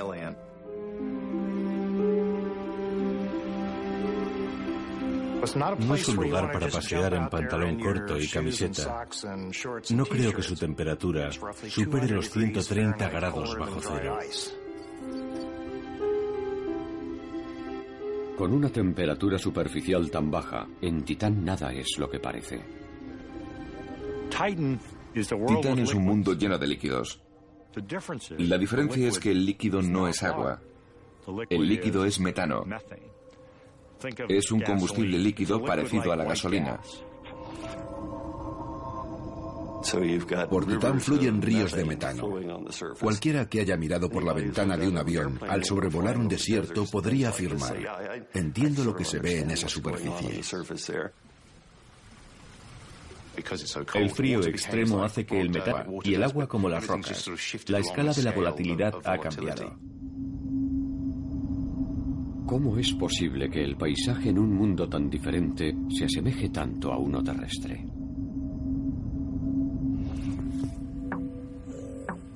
No 5.78 5.94
es 5.94 6.08
un 6.08 6.16
lugar 6.16 6.52
para 6.52 6.68
pasear 6.68 7.14
en 7.14 7.28
pantalón 7.28 7.78
corto 7.80 8.18
y 8.18 8.28
camiseta. 8.28 9.06
No 9.90 10.06
creo 10.06 10.32
que 10.32 10.42
su 10.42 10.56
temperatura 10.56 11.30
supere 11.32 12.08
los 12.08 12.30
130 12.30 13.08
grados 13.08 13.56
bajo 13.56 13.80
cero. 13.80 14.18
Con 18.36 18.52
una 18.52 18.68
temperatura 18.68 19.38
superficial 19.38 20.10
tan 20.10 20.30
baja, 20.30 20.66
en 20.80 21.02
Titán 21.02 21.44
nada 21.44 21.72
es 21.72 21.98
lo 21.98 22.08
que 22.08 22.20
parece. 22.20 22.60
Titán 25.12 25.78
es 25.78 25.94
un 25.94 26.04
mundo 26.04 26.34
lleno 26.34 26.58
de 26.58 26.66
líquidos. 26.66 27.20
La 28.38 28.58
diferencia 28.58 29.08
es 29.08 29.18
que 29.18 29.30
el 29.30 29.44
líquido 29.44 29.82
no 29.82 30.08
es 30.08 30.22
agua. 30.22 30.60
El 31.50 31.68
líquido 31.68 32.04
es 32.04 32.20
metano. 32.20 32.64
Es 34.28 34.50
un 34.52 34.60
combustible 34.60 35.18
líquido 35.18 35.62
parecido 35.62 36.12
a 36.12 36.16
la 36.16 36.24
gasolina. 36.24 36.80
Por 40.50 40.66
Titán 40.66 41.00
fluyen 41.00 41.40
ríos 41.40 41.72
de 41.72 41.84
metano. 41.84 42.28
Cualquiera 43.00 43.48
que 43.48 43.60
haya 43.60 43.76
mirado 43.76 44.10
por 44.10 44.24
la 44.24 44.32
ventana 44.32 44.76
de 44.76 44.88
un 44.88 44.98
avión 44.98 45.38
al 45.48 45.64
sobrevolar 45.64 46.18
un 46.18 46.28
desierto 46.28 46.84
podría 46.86 47.30
afirmar, 47.30 47.76
entiendo 48.34 48.84
lo 48.84 48.94
que 48.94 49.04
se 49.04 49.18
ve 49.18 49.40
en 49.40 49.50
esa 49.50 49.68
superficie. 49.68 50.40
El 53.94 54.10
frío 54.10 54.44
extremo 54.44 55.02
hace 55.04 55.24
que 55.24 55.40
el 55.40 55.50
metano 55.50 56.00
y 56.02 56.14
el 56.14 56.24
agua 56.24 56.48
como 56.48 56.68
las 56.68 56.86
rocas, 56.86 57.30
la 57.68 57.78
escala 57.78 58.12
de 58.12 58.22
la 58.22 58.32
volatilidad 58.32 58.94
ha 59.04 59.18
cambiado. 59.18 59.76
¿Cómo 62.48 62.78
es 62.78 62.94
posible 62.94 63.50
que 63.50 63.62
el 63.62 63.76
paisaje 63.76 64.30
en 64.30 64.38
un 64.38 64.54
mundo 64.54 64.88
tan 64.88 65.10
diferente 65.10 65.76
se 65.90 66.06
asemeje 66.06 66.48
tanto 66.48 66.90
a 66.90 66.96
uno 66.96 67.22
terrestre? 67.22 67.84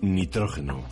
Nitrógeno. 0.02 0.82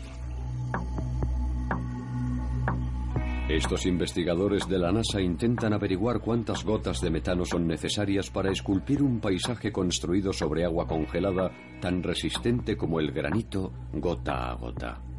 Estos 3.51 3.85
investigadores 3.85 4.67
de 4.67 4.79
la 4.79 4.91
NASA 4.91 5.21
intentan 5.21 5.75
averiguar 5.75 6.21
cuántas 6.21 6.65
gotas 6.65 7.03
de 7.03 7.11
metano 7.11 7.45
son 7.45 7.67
necesarias 7.67 8.31
para 8.31 8.51
esculpir 8.51 9.03
un 9.03 9.21
paisaje 9.21 9.71
construido 9.71 10.33
sobre 10.33 10.65
agua 10.65 10.87
congelada 10.87 11.51
tan 11.79 12.03
resistente 12.03 12.75
como 12.75 13.01
el 13.01 13.13
granito 13.13 13.71
gota 13.93 14.51
a 14.51 14.55
gota. 14.55 15.10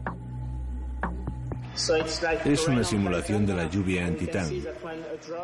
Es 2.45 2.67
una 2.67 2.83
simulación 2.83 3.45
de 3.45 3.53
la 3.53 3.69
lluvia 3.69 4.05
en 4.05 4.17
Titán. 4.17 4.49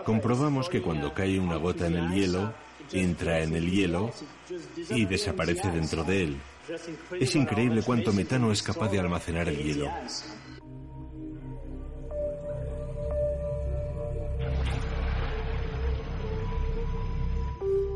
Comprobamos 0.03 0.69
que 0.69 0.81
cuando 0.81 1.13
cae 1.13 1.39
una 1.39 1.55
gota 1.55 1.87
en 1.87 1.95
el 1.95 2.11
hielo, 2.11 2.53
entra 2.91 3.41
en 3.41 3.55
el 3.55 3.69
hielo 3.69 4.11
y 4.89 5.05
desaparece 5.05 5.71
dentro 5.71 6.03
de 6.03 6.23
él. 6.23 6.37
Es 7.19 7.35
increíble 7.35 7.81
cuánto 7.83 8.11
metano 8.11 8.51
es 8.51 8.61
capaz 8.61 8.89
de 8.89 8.99
almacenar 8.99 9.47
el 9.47 9.57
hielo. 9.57 9.89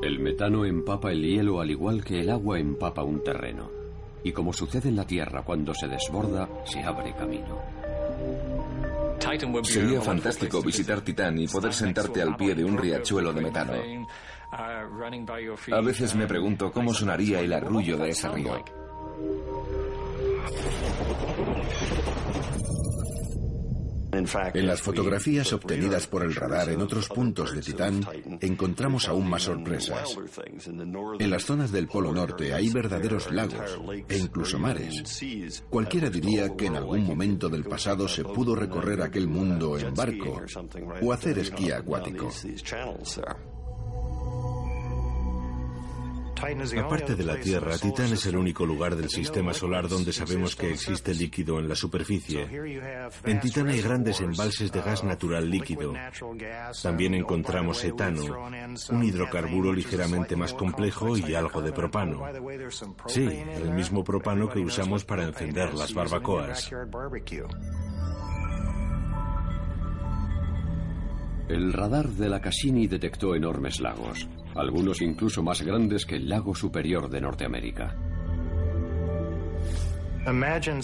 El 0.02 0.20
metano 0.20 0.66
empapa 0.66 1.12
el 1.12 1.22
hielo 1.22 1.62
al 1.62 1.70
igual 1.70 2.04
que 2.04 2.22
el 2.22 2.30
agua 2.32 2.60
empapa 2.60 3.04
un 3.04 3.24
terreno. 3.24 3.70
Y 4.24 4.32
como 4.32 4.54
sucede 4.54 4.90
en 4.90 4.96
la 4.96 5.06
Tierra 5.06 5.44
cuando 5.44 5.74
se 5.74 5.88
desborda, 5.88 6.50
se 6.66 6.80
abre 6.82 7.14
camino. 7.14 7.81
Sería 9.64 10.02
fantástico 10.02 10.62
visitar 10.62 11.02
Titán 11.02 11.38
y 11.38 11.48
poder 11.48 11.74
sentarte 11.74 12.22
al 12.22 12.36
pie 12.36 12.56
de 12.56 12.66
un 12.66 12.78
riachuelo 12.78 13.32
de 13.34 13.42
metano. 13.42 13.74
A 14.52 15.82
veces 15.82 16.16
me 16.16 16.28
pregunto 16.28 16.72
cómo 16.72 16.94
sonaría 16.94 17.40
el 17.40 17.54
arrullo 17.54 17.98
de 17.98 18.10
ese 18.10 18.28
río. 18.30 18.64
En 24.12 24.68
las 24.68 24.82
fotografías 24.82 25.54
obtenidas 25.54 26.08
por 26.08 26.24
el 26.24 26.36
radar 26.36 26.70
en 26.70 26.82
otros 26.82 27.08
puntos 27.08 27.54
de 27.56 27.62
Titán 27.62 28.06
encontramos 28.42 29.08
aún 29.08 29.30
más 29.30 29.44
sorpresas. 29.44 30.18
En 31.20 31.30
las 31.30 31.46
zonas 31.46 31.72
del 31.72 31.88
Polo 31.88 32.12
Norte 32.12 32.54
hay 32.54 32.70
verdaderos 32.70 33.32
lagos 33.32 33.80
e 34.08 34.18
incluso 34.18 34.60
mares. 34.60 35.24
Cualquiera 35.70 36.10
diría 36.10 36.56
que 36.56 36.66
en 36.68 36.76
algún 36.76 37.06
momento 37.06 37.50
del 37.50 37.64
pasado 37.64 38.08
se 38.08 38.24
pudo 38.24 38.56
recorrer 38.56 39.02
aquel 39.02 39.28
mundo 39.28 39.78
en 39.78 39.94
barco 39.94 40.42
o 41.02 41.14
hacer 41.14 41.40
esquí 41.40 41.72
acuático. 41.72 42.30
Aparte 46.42 47.16
de 47.16 47.24
la 47.24 47.40
Tierra, 47.40 47.78
Titán 47.78 48.14
es 48.14 48.26
el 48.26 48.36
único 48.36 48.66
lugar 48.66 48.96
del 48.96 49.10
sistema 49.10 49.54
solar 49.54 49.88
donde 49.88 50.12
sabemos 50.12 50.56
que 50.56 50.72
existe 50.72 51.14
líquido 51.14 51.60
en 51.60 51.70
la 51.70 51.76
superficie. 51.76 52.48
En 53.24 53.40
Titán 53.40 53.68
hay 53.68 53.82
grandes 53.82 54.22
embalses 54.22 54.72
de 54.72 54.82
gas 54.82 55.04
natural 55.04 55.50
líquido. 55.50 55.94
También 56.82 57.14
encontramos 57.14 57.84
etano, 57.84 58.50
un 58.90 59.04
hidrocarburo 59.04 59.72
ligeramente 59.72 60.36
más 60.36 60.54
complejo 60.54 61.18
y 61.18 61.36
algo 61.36 61.62
de 61.62 61.72
propano. 61.72 62.24
Sí, 63.08 63.28
el 63.28 63.72
mismo 63.72 64.04
propano 64.04 64.50
que 64.50 64.60
usamos 64.60 65.06
para 65.06 65.24
encender 65.24 65.74
las 65.74 65.94
barbacoas. 65.94 66.72
El 71.48 71.74
radar 71.74 72.08
de 72.08 72.30
la 72.30 72.40
Cassini 72.40 72.88
detectó 72.88 73.36
enormes 73.36 73.82
lagos, 73.82 74.26
algunos 74.56 75.02
incluso 75.02 75.44
más 75.44 75.62
grandes 75.62 76.06
que 76.06 76.16
el 76.16 76.30
lago 76.30 76.56
superior 76.56 77.10
de 77.10 77.22
Norteamérica. 77.22 77.96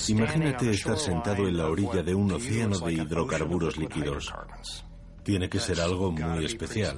Imagínate 0.07 0.71
estar 0.71 0.97
sentado 0.97 1.47
en 1.47 1.57
la 1.57 1.67
orilla 1.67 2.01
de 2.01 2.15
un 2.15 2.31
océano 2.31 2.79
de 2.79 2.93
hidrocarburos 2.93 3.77
líquidos. 3.77 4.33
Tiene 5.23 5.47
que 5.49 5.59
ser 5.59 5.79
algo 5.79 6.11
muy 6.11 6.45
especial. 6.45 6.97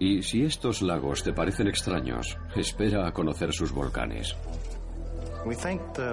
Y 0.00 0.22
si 0.22 0.42
estos 0.42 0.82
lagos 0.82 1.22
te 1.22 1.32
parecen 1.32 1.68
extraños, 1.68 2.36
espera 2.56 3.06
a 3.06 3.12
conocer 3.12 3.52
sus 3.52 3.70
volcanes. 3.70 4.34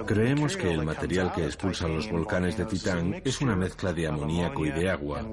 Creemos 0.06 0.56
que 0.56 0.72
el 0.72 0.84
material 0.84 1.32
que 1.32 1.44
expulsan 1.44 1.94
los 1.94 2.10
volcanes 2.10 2.56
de 2.56 2.64
Titán 2.64 3.22
es 3.24 3.40
una 3.40 3.54
mezcla 3.54 3.92
de 3.92 4.08
amoníaco 4.08 4.66
y 4.66 4.70
de 4.70 4.90
agua, 4.90 5.24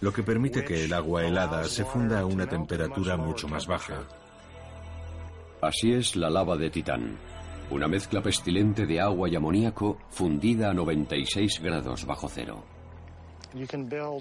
lo 0.00 0.12
que 0.12 0.22
permite 0.22 0.64
que 0.64 0.84
el 0.84 0.92
agua 0.92 1.24
helada 1.24 1.64
se 1.64 1.84
funda 1.84 2.20
a 2.20 2.26
una 2.26 2.48
temperatura 2.48 3.16
mucho 3.16 3.46
más 3.46 3.66
baja. 3.66 4.02
Así 5.60 5.92
es 5.92 6.16
la 6.16 6.30
lava 6.30 6.56
de 6.56 6.70
Titán, 6.70 7.16
una 7.70 7.86
mezcla 7.86 8.22
pestilente 8.22 8.86
de 8.86 9.00
agua 9.00 9.28
y 9.28 9.36
amoníaco 9.36 9.98
fundida 10.10 10.70
a 10.70 10.74
96 10.74 11.60
grados 11.62 12.04
bajo 12.06 12.28
cero. 12.28 12.64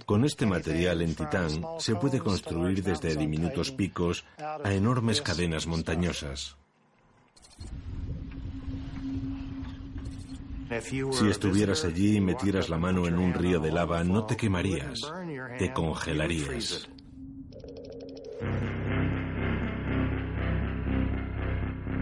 Con 0.05 0.25
este 0.25 0.45
material 0.45 1.01
en 1.01 1.15
Titán 1.15 1.61
se 1.79 1.95
puede 1.95 2.19
construir 2.19 2.81
desde 2.83 3.15
diminutos 3.15 3.71
picos 3.71 4.25
a 4.37 4.73
enormes 4.73 5.21
cadenas 5.21 5.67
montañosas. 5.67 6.55
Si 11.11 11.27
estuvieras 11.27 11.85
allí 11.85 12.17
y 12.17 12.21
metieras 12.21 12.69
la 12.69 12.77
mano 12.77 13.07
en 13.07 13.17
un 13.17 13.33
río 13.33 13.59
de 13.59 13.71
lava, 13.71 14.03
no 14.03 14.25
te 14.25 14.35
quemarías, 14.35 14.99
te 15.57 15.71
congelarías. 15.71 16.89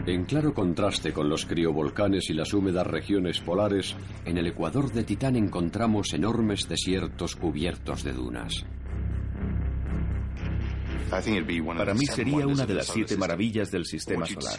En 0.08 0.26
claro 0.26 0.54
contraste 0.54 1.14
con 1.14 1.30
los 1.30 1.48
criovolcanes 1.48 2.30
y 2.30 2.34
las 2.34 2.54
húmedas 2.54 2.86
regiones 2.86 3.40
polares, 3.40 3.96
en 4.24 4.38
el 4.38 4.46
ecuador 4.46 4.92
de 4.92 5.04
Titán 5.04 5.36
encontramos 5.36 6.14
enormes 6.14 6.70
desiertos 6.70 7.36
cubiertos 7.36 8.04
de 8.04 8.14
dunas. 8.14 8.66
Para 11.10 11.94
mí 11.94 12.06
sería 12.06 12.48
una 12.48 12.66
de 12.66 12.74
las 12.74 12.88
siete 12.88 13.18
maravillas 13.18 13.72
del 13.72 13.86
sistema 13.86 14.26
solar. 14.26 14.56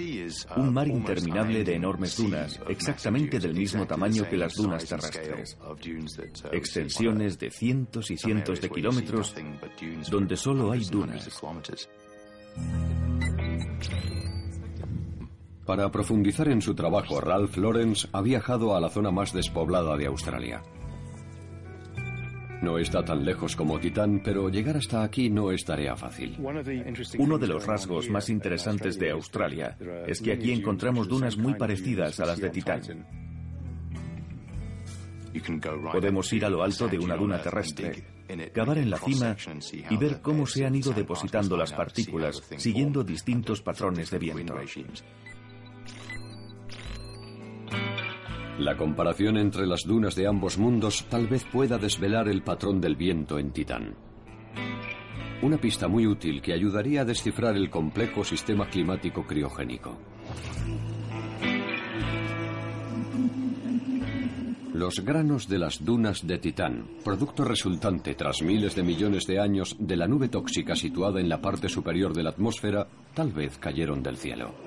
Un 0.57 0.72
mar 0.72 0.88
interminable 0.88 1.64
de 1.64 1.74
enormes 1.74 2.16
dunas, 2.16 2.61
exactamente 2.68 3.38
del 3.38 3.55
mismo 3.55 3.86
tamaño 3.86 4.28
que 4.28 4.36
las 4.36 4.55
dunas 4.55 4.84
terrestres. 4.84 5.59
Extensiones 6.53 7.38
de 7.38 7.51
cientos 7.51 8.11
y 8.11 8.16
cientos 8.16 8.61
de 8.61 8.70
kilómetros 8.70 9.34
donde 10.11 10.36
solo 10.36 10.72
hay 10.72 10.84
dunas. 10.84 11.28
Para 15.66 15.90
profundizar 15.90 16.49
en 16.49 16.62
su 16.62 16.76
trabajo, 16.76 17.20
Ralph 17.20 17.57
Lawrence 17.57 18.07
ha 18.12 18.22
viajado 18.22 18.76
a 18.76 18.80
la 18.80 18.88
zona 18.88 19.11
más 19.11 19.32
despoblada 19.32 19.97
de 19.97 20.07
Australia. 20.07 20.62
No 22.62 22.78
está 22.78 23.04
tan 23.04 23.24
lejos 23.24 23.54
como 23.54 23.78
Titán, 23.78 24.20
pero 24.24 24.48
llegar 24.48 24.76
hasta 24.76 25.02
aquí 25.02 25.28
no 25.28 25.52
es 25.52 25.64
tarea 25.64 25.96
fácil. 25.96 26.36
Uno 27.18 27.38
de 27.38 27.46
los 27.46 27.66
rasgos 27.66 28.09
más 28.09 28.28
interesantes 28.28 28.98
de 28.98 29.11
Australia 29.11 29.76
es 30.07 30.20
que 30.20 30.32
aquí 30.32 30.52
encontramos 30.52 31.09
dunas 31.09 31.36
muy 31.36 31.54
parecidas 31.54 32.18
a 32.20 32.26
las 32.26 32.40
de 32.40 32.50
Titán. 32.50 32.82
Podemos 35.92 36.32
ir 36.32 36.44
a 36.44 36.50
lo 36.50 36.62
alto 36.62 36.88
de 36.88 36.98
una 36.98 37.14
duna 37.16 37.40
terrestre, 37.42 38.04
cavar 38.54 38.78
en 38.78 38.90
la 38.90 38.98
cima 38.98 39.36
y 39.90 39.96
ver 39.96 40.20
cómo 40.22 40.46
se 40.46 40.64
han 40.64 40.74
ido 40.74 40.92
depositando 40.92 41.57
las 41.57 41.72
partículas 41.72 42.42
siguiendo 42.57 43.04
distintos 43.04 43.61
patrones 43.61 44.11
de 44.11 44.18
viento. 44.18 44.54
La 48.59 48.74
comparación 48.74 49.36
entre 49.36 49.66
las 49.66 49.84
dunas 49.84 50.14
de 50.14 50.26
ambos 50.26 50.57
mundos 50.57 51.04
tal 51.11 51.26
vez 51.26 51.44
pueda 51.44 51.76
desvelar 51.76 52.26
el 52.28 52.42
patrón 52.42 52.80
del 52.80 52.96
viento 52.96 53.38
en 53.38 53.50
Titán. 53.50 53.94
Una 55.42 55.59
pista 55.59 55.88
muy 55.88 56.07
útil 56.07 56.40
que 56.40 56.54
ayudaría 56.54 57.02
a 57.02 57.04
descifrar 57.04 57.54
el 57.54 57.68
complejo 57.68 58.24
sistema 58.24 58.66
climático 58.66 59.26
criogénico. 59.26 59.98
Los 64.72 65.00
granos 65.00 65.48
de 65.48 65.59
las 65.59 65.84
dunas 65.84 66.26
de 66.26 66.38
Titán, 66.38 66.86
producto 67.04 67.44
resultante 67.44 68.14
tras 68.14 68.40
miles 68.40 68.74
de 68.74 68.82
millones 68.82 69.26
de 69.26 69.38
años 69.38 69.76
de 69.78 69.96
la 69.96 70.07
nube 70.07 70.28
tóxica 70.28 70.74
situada 70.74 71.20
en 71.20 71.28
la 71.28 71.42
parte 71.42 71.68
superior 71.68 72.14
de 72.14 72.22
la 72.22 72.30
atmósfera, 72.30 72.86
tal 73.12 73.32
vez 73.32 73.59
cayeron 73.59 74.02
del 74.02 74.16
cielo. 74.16 74.65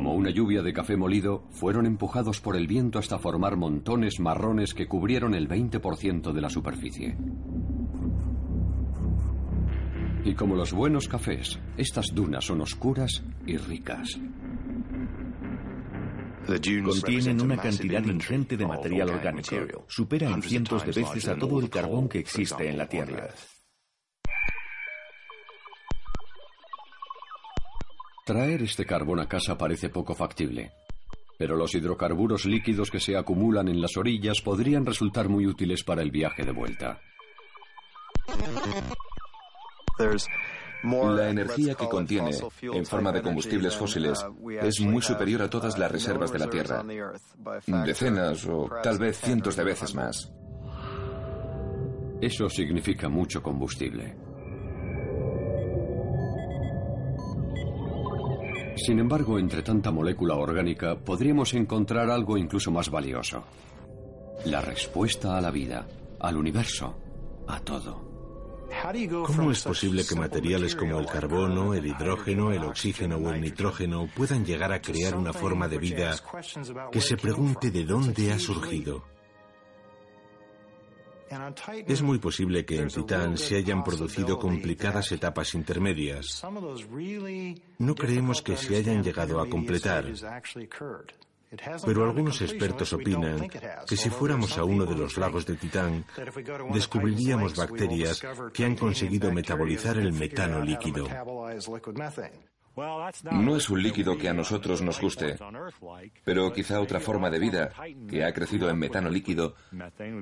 Como 0.00 0.14
una 0.14 0.30
lluvia 0.30 0.62
de 0.62 0.72
café 0.72 0.96
molido, 0.96 1.44
fueron 1.50 1.84
empujados 1.84 2.40
por 2.40 2.56
el 2.56 2.66
viento 2.66 2.98
hasta 2.98 3.18
formar 3.18 3.58
montones 3.58 4.18
marrones 4.18 4.72
que 4.72 4.88
cubrieron 4.88 5.34
el 5.34 5.46
20% 5.46 6.32
de 6.32 6.40
la 6.40 6.48
superficie. 6.48 7.18
Y 10.24 10.32
como 10.32 10.56
los 10.56 10.72
buenos 10.72 11.06
cafés, 11.06 11.60
estas 11.76 12.06
dunas 12.14 12.46
son 12.46 12.62
oscuras 12.62 13.22
y 13.44 13.58
ricas. 13.58 14.18
Contienen 16.46 17.42
una 17.42 17.58
cantidad 17.58 18.02
ingente 18.02 18.56
de 18.56 18.66
material 18.66 19.10
orgánico. 19.10 19.84
Supera 19.86 20.30
en 20.30 20.40
cientos 20.40 20.86
de 20.86 20.92
veces 20.92 21.28
a 21.28 21.36
todo 21.36 21.60
el 21.60 21.68
carbón 21.68 22.08
que 22.08 22.20
existe 22.20 22.70
en 22.70 22.78
la 22.78 22.88
Tierra. 22.88 23.28
Traer 28.24 28.62
este 28.62 28.84
carbón 28.84 29.20
a 29.20 29.28
casa 29.28 29.56
parece 29.56 29.88
poco 29.88 30.14
factible, 30.14 30.72
pero 31.38 31.56
los 31.56 31.74
hidrocarburos 31.74 32.44
líquidos 32.44 32.90
que 32.90 33.00
se 33.00 33.16
acumulan 33.16 33.68
en 33.68 33.80
las 33.80 33.96
orillas 33.96 34.40
podrían 34.40 34.84
resultar 34.86 35.28
muy 35.28 35.46
útiles 35.46 35.82
para 35.82 36.02
el 36.02 36.10
viaje 36.10 36.44
de 36.44 36.52
vuelta. 36.52 37.00
La 40.82 41.28
energía 41.28 41.74
que 41.74 41.88
contiene, 41.88 42.30
en 42.62 42.86
forma 42.86 43.12
de 43.12 43.22
combustibles 43.22 43.76
fósiles, 43.76 44.24
es 44.62 44.80
muy 44.80 45.02
superior 45.02 45.42
a 45.42 45.50
todas 45.50 45.78
las 45.78 45.90
reservas 45.90 46.32
de 46.32 46.38
la 46.38 46.48
Tierra. 46.48 46.84
Decenas 47.84 48.46
o 48.46 48.70
tal 48.82 48.98
vez 48.98 49.18
cientos 49.18 49.56
de 49.56 49.64
veces 49.64 49.94
más. 49.94 50.32
Eso 52.20 52.48
significa 52.48 53.08
mucho 53.08 53.42
combustible. 53.42 54.29
Sin 58.76 58.98
embargo, 58.98 59.38
entre 59.38 59.62
tanta 59.62 59.90
molécula 59.90 60.36
orgánica, 60.36 60.96
podríamos 60.96 61.54
encontrar 61.54 62.10
algo 62.10 62.36
incluso 62.36 62.70
más 62.70 62.90
valioso. 62.90 63.44
La 64.46 64.60
respuesta 64.62 65.36
a 65.36 65.40
la 65.40 65.50
vida, 65.50 65.86
al 66.18 66.36
universo, 66.36 66.96
a 67.46 67.60
todo. 67.60 68.10
¿Cómo 69.26 69.50
es 69.50 69.62
posible 69.62 70.04
que 70.06 70.14
materiales 70.14 70.76
como 70.76 70.98
el 71.00 71.06
carbono, 71.06 71.74
el 71.74 71.86
hidrógeno, 71.86 72.52
el 72.52 72.62
oxígeno 72.64 73.16
o 73.16 73.32
el 73.32 73.40
nitrógeno 73.40 74.08
puedan 74.14 74.44
llegar 74.44 74.72
a 74.72 74.80
crear 74.80 75.16
una 75.16 75.32
forma 75.32 75.68
de 75.68 75.78
vida 75.78 76.16
que 76.92 77.00
se 77.00 77.16
pregunte 77.16 77.70
de 77.70 77.84
dónde 77.84 78.32
ha 78.32 78.38
surgido? 78.38 79.04
Es 81.86 82.02
muy 82.02 82.18
posible 82.18 82.64
que 82.64 82.80
en 82.80 82.88
Titán 82.88 83.38
se 83.38 83.56
hayan 83.56 83.84
producido 83.84 84.38
complicadas 84.38 85.12
etapas 85.12 85.54
intermedias. 85.54 86.42
No 87.78 87.94
creemos 87.94 88.42
que 88.42 88.56
se 88.56 88.76
hayan 88.76 89.02
llegado 89.02 89.40
a 89.40 89.48
completar, 89.48 90.06
pero 91.84 92.04
algunos 92.04 92.42
expertos 92.42 92.92
opinan 92.92 93.48
que 93.86 93.96
si 93.96 94.10
fuéramos 94.10 94.56
a 94.58 94.64
uno 94.64 94.86
de 94.86 94.96
los 94.96 95.16
lagos 95.18 95.46
de 95.46 95.56
Titán, 95.56 96.04
descubriríamos 96.72 97.56
bacterias 97.56 98.22
que 98.52 98.64
han 98.64 98.76
conseguido 98.76 99.32
metabolizar 99.32 99.98
el 99.98 100.12
metano 100.12 100.64
líquido. 100.64 101.06
No 103.32 103.56
es 103.56 103.68
un 103.68 103.82
líquido 103.82 104.16
que 104.16 104.28
a 104.28 104.32
nosotros 104.32 104.80
nos 104.80 105.00
guste, 105.00 105.36
pero 106.24 106.52
quizá 106.52 106.80
otra 106.80 107.00
forma 107.00 107.28
de 107.28 107.38
vida, 107.38 107.72
que 108.08 108.24
ha 108.24 108.32
crecido 108.32 108.70
en 108.70 108.78
metano 108.78 109.10
líquido, 109.10 109.54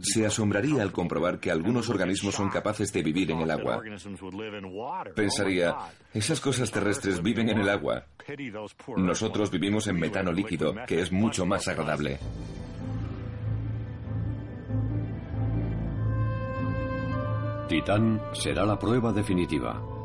se 0.01 0.27
asombraría 0.27 0.83
al 0.83 0.93
comprobar 0.93 1.39
que 1.39 1.51
algunos 1.51 1.89
organismos 1.89 2.35
son 2.35 2.49
capaces 2.49 2.93
de 2.93 3.03
vivir 3.03 3.31
en 3.31 3.41
el 3.41 3.51
agua. 3.51 3.81
Pensaría, 5.15 5.77
esas 6.13 6.41
cosas 6.41 6.71
terrestres 6.71 7.23
viven 7.23 7.51
en 7.51 7.59
el 7.59 7.69
agua. 7.69 8.07
Nosotros 8.97 9.51
vivimos 9.51 9.87
en 9.87 9.99
metano 9.99 10.33
líquido, 10.33 10.75
que 10.87 11.01
es 11.01 11.13
mucho 11.13 11.45
más 11.45 11.69
agradable. 11.69 12.19
Titán 17.69 18.21
será 18.33 18.65
la 18.65 18.79
prueba 18.79 19.13
definitiva. 19.13 19.98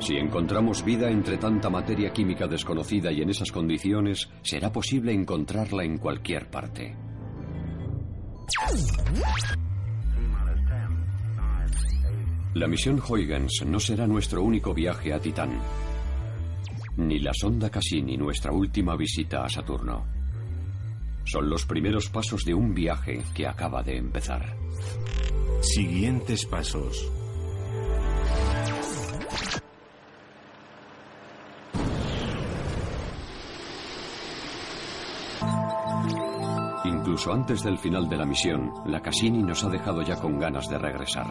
Si 0.00 0.16
encontramos 0.16 0.84
vida 0.84 1.10
entre 1.10 1.38
tanta 1.38 1.70
materia 1.70 2.12
química 2.12 2.46
desconocida 2.46 3.10
y 3.12 3.22
en 3.22 3.30
esas 3.30 3.50
condiciones, 3.50 4.28
será 4.42 4.70
posible 4.70 5.12
encontrarla 5.12 5.84
en 5.84 5.98
cualquier 5.98 6.50
parte. 6.50 6.96
La 12.54 12.68
misión 12.68 13.02
Huygens 13.06 13.64
no 13.66 13.80
será 13.80 14.06
nuestro 14.06 14.42
único 14.42 14.74
viaje 14.74 15.12
a 15.12 15.18
Titán, 15.18 15.58
ni 16.96 17.18
la 17.18 17.32
sonda 17.34 17.70
Cassini 17.70 18.16
nuestra 18.16 18.52
última 18.52 18.96
visita 18.96 19.44
a 19.44 19.48
Saturno. 19.48 20.06
Son 21.24 21.48
los 21.48 21.64
primeros 21.64 22.08
pasos 22.10 22.44
de 22.44 22.54
un 22.54 22.74
viaje 22.74 23.22
que 23.34 23.46
acaba 23.46 23.82
de 23.82 23.96
empezar. 23.96 24.56
Siguientes 25.62 26.44
pasos. 26.44 27.10
Incluso 36.84 37.32
antes 37.32 37.62
del 37.62 37.78
final 37.78 38.08
de 38.08 38.16
la 38.16 38.26
misión, 38.26 38.72
la 38.84 39.00
Cassini 39.00 39.42
nos 39.42 39.64
ha 39.64 39.70
dejado 39.70 40.02
ya 40.02 40.16
con 40.16 40.38
ganas 40.38 40.68
de 40.68 40.78
regresar. 40.78 41.26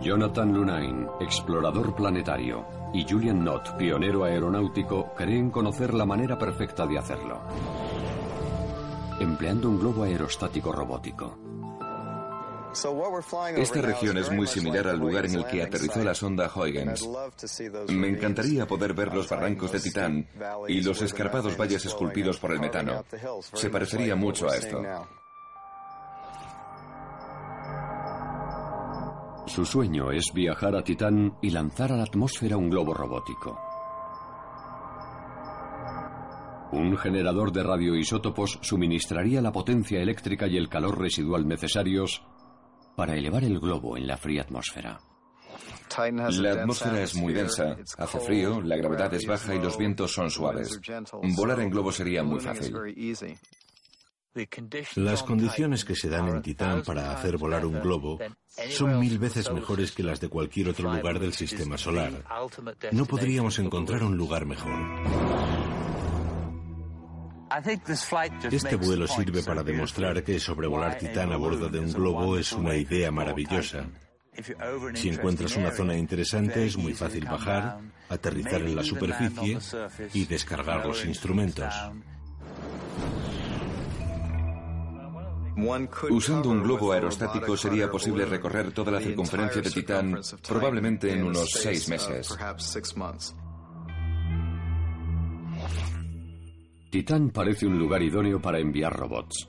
Jonathan 0.00 0.52
Lunain, 0.52 1.06
explorador 1.20 1.94
planetario, 1.94 2.66
y 2.92 3.06
Julian 3.08 3.40
Knott, 3.40 3.76
pionero 3.76 4.24
aeronáutico, 4.24 5.12
creen 5.16 5.50
conocer 5.50 5.92
la 5.94 6.06
manera 6.06 6.38
perfecta 6.38 6.86
de 6.86 6.98
hacerlo. 6.98 7.40
Empleando 9.20 9.68
un 9.68 9.78
globo 9.78 10.04
aerostático 10.04 10.72
robótico. 10.72 11.38
Esta 13.56 13.80
región 13.80 14.18
es 14.18 14.30
muy 14.30 14.46
similar 14.46 14.88
al 14.88 14.98
lugar 14.98 15.26
en 15.26 15.36
el 15.36 15.46
que 15.46 15.62
aterrizó 15.62 16.02
la 16.02 16.14
sonda 16.14 16.50
Huygens. 16.54 17.08
Me 17.88 18.08
encantaría 18.08 18.66
poder 18.66 18.94
ver 18.94 19.14
los 19.14 19.28
barrancos 19.28 19.72
de 19.72 19.80
Titán 19.80 20.28
y 20.68 20.82
los 20.82 21.00
escarpados 21.02 21.56
valles 21.56 21.86
esculpidos 21.86 22.38
por 22.38 22.52
el 22.52 22.60
metano. 22.60 23.04
Se 23.52 23.70
parecería 23.70 24.16
mucho 24.16 24.48
a 24.48 24.56
esto. 24.56 24.82
Su 29.46 29.64
sueño 29.64 30.10
es 30.10 30.32
viajar 30.34 30.74
a 30.74 30.82
Titán 30.82 31.36
y 31.42 31.50
lanzar 31.50 31.92
a 31.92 31.96
la 31.96 32.04
atmósfera 32.04 32.56
un 32.56 32.70
globo 32.70 32.92
robótico. 32.92 33.56
Un 36.72 36.96
generador 36.96 37.52
de 37.52 37.62
radioisótopos 37.62 38.58
suministraría 38.62 39.40
la 39.40 39.52
potencia 39.52 40.00
eléctrica 40.00 40.48
y 40.48 40.56
el 40.56 40.68
calor 40.68 40.98
residual 40.98 41.46
necesarios 41.46 42.24
para 42.96 43.14
elevar 43.16 43.44
el 43.44 43.58
globo 43.58 43.96
en 43.96 44.06
la 44.06 44.16
fría 44.16 44.42
atmósfera. 44.42 45.00
La 45.96 46.52
atmósfera 46.52 47.02
es 47.02 47.14
muy 47.14 47.32
densa, 47.32 47.76
hace 47.98 48.20
frío, 48.20 48.60
la 48.60 48.76
gravedad 48.76 49.12
es 49.14 49.26
baja 49.26 49.54
y 49.54 49.60
los 49.60 49.78
vientos 49.78 50.12
son 50.12 50.30
suaves. 50.30 50.80
Volar 51.36 51.60
en 51.60 51.70
globo 51.70 51.92
sería 51.92 52.22
muy 52.22 52.40
fácil. 52.40 52.74
Las 54.96 55.22
condiciones 55.22 55.84
que 55.84 55.94
se 55.94 56.08
dan 56.08 56.28
en 56.28 56.42
Titán 56.42 56.82
para 56.82 57.12
hacer 57.12 57.38
volar 57.38 57.64
un 57.64 57.80
globo 57.80 58.18
son 58.70 58.98
mil 58.98 59.18
veces 59.18 59.50
mejores 59.52 59.92
que 59.92 60.02
las 60.02 60.20
de 60.20 60.28
cualquier 60.28 60.70
otro 60.70 60.92
lugar 60.92 61.20
del 61.20 61.32
sistema 61.32 61.78
solar. 61.78 62.24
No 62.90 63.06
podríamos 63.06 63.58
encontrar 63.60 64.02
un 64.02 64.16
lugar 64.16 64.44
mejor. 64.44 64.72
Este 68.50 68.76
vuelo 68.76 69.06
sirve 69.06 69.42
para 69.42 69.62
demostrar 69.62 70.22
que 70.24 70.40
sobrevolar 70.40 70.98
Titán 70.98 71.32
a 71.32 71.36
bordo 71.36 71.68
de 71.68 71.78
un 71.78 71.92
globo 71.92 72.36
es 72.36 72.52
una 72.52 72.74
idea 72.74 73.10
maravillosa. 73.10 73.86
Si 74.94 75.08
encuentras 75.08 75.56
una 75.56 75.70
zona 75.70 75.96
interesante 75.96 76.66
es 76.66 76.76
muy 76.76 76.94
fácil 76.94 77.24
bajar, 77.24 77.78
aterrizar 78.08 78.62
en 78.62 78.74
la 78.74 78.82
superficie 78.82 79.58
y 80.12 80.24
descargar 80.26 80.84
los 80.84 81.04
instrumentos. 81.04 81.72
Usando 86.10 86.50
un 86.50 86.62
globo 86.64 86.92
aerostático 86.92 87.56
sería 87.56 87.88
posible 87.88 88.24
recorrer 88.24 88.72
toda 88.72 88.90
la 88.90 89.00
circunferencia 89.00 89.62
de 89.62 89.70
Titán 89.70 90.20
probablemente 90.48 91.12
en 91.12 91.22
unos 91.22 91.50
seis 91.50 91.88
meses. 91.88 92.36
Titán 96.94 97.30
parece 97.30 97.66
un 97.66 97.76
lugar 97.76 98.00
idóneo 98.04 98.40
para 98.40 98.60
enviar 98.60 98.96
robots. 98.96 99.48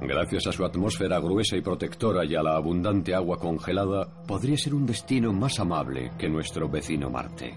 Gracias 0.00 0.46
a 0.46 0.52
su 0.52 0.64
atmósfera 0.64 1.18
gruesa 1.18 1.58
y 1.58 1.60
protectora 1.60 2.24
y 2.24 2.34
a 2.34 2.42
la 2.42 2.56
abundante 2.56 3.14
agua 3.14 3.38
congelada, 3.38 4.24
podría 4.26 4.56
ser 4.56 4.74
un 4.74 4.86
destino 4.86 5.30
más 5.30 5.60
amable 5.60 6.12
que 6.16 6.30
nuestro 6.30 6.70
vecino 6.70 7.10
Marte. 7.10 7.54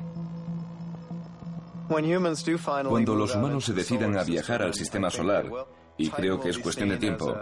Cuando 2.89 3.15
los 3.15 3.33
humanos 3.33 3.63
se 3.63 3.73
decidan 3.73 4.17
a 4.17 4.25
viajar 4.25 4.63
al 4.63 4.73
sistema 4.73 5.09
solar, 5.09 5.49
y 5.97 6.09
creo 6.09 6.41
que 6.41 6.49
es 6.49 6.59
cuestión 6.59 6.89
de 6.89 6.97
tiempo, 6.97 7.33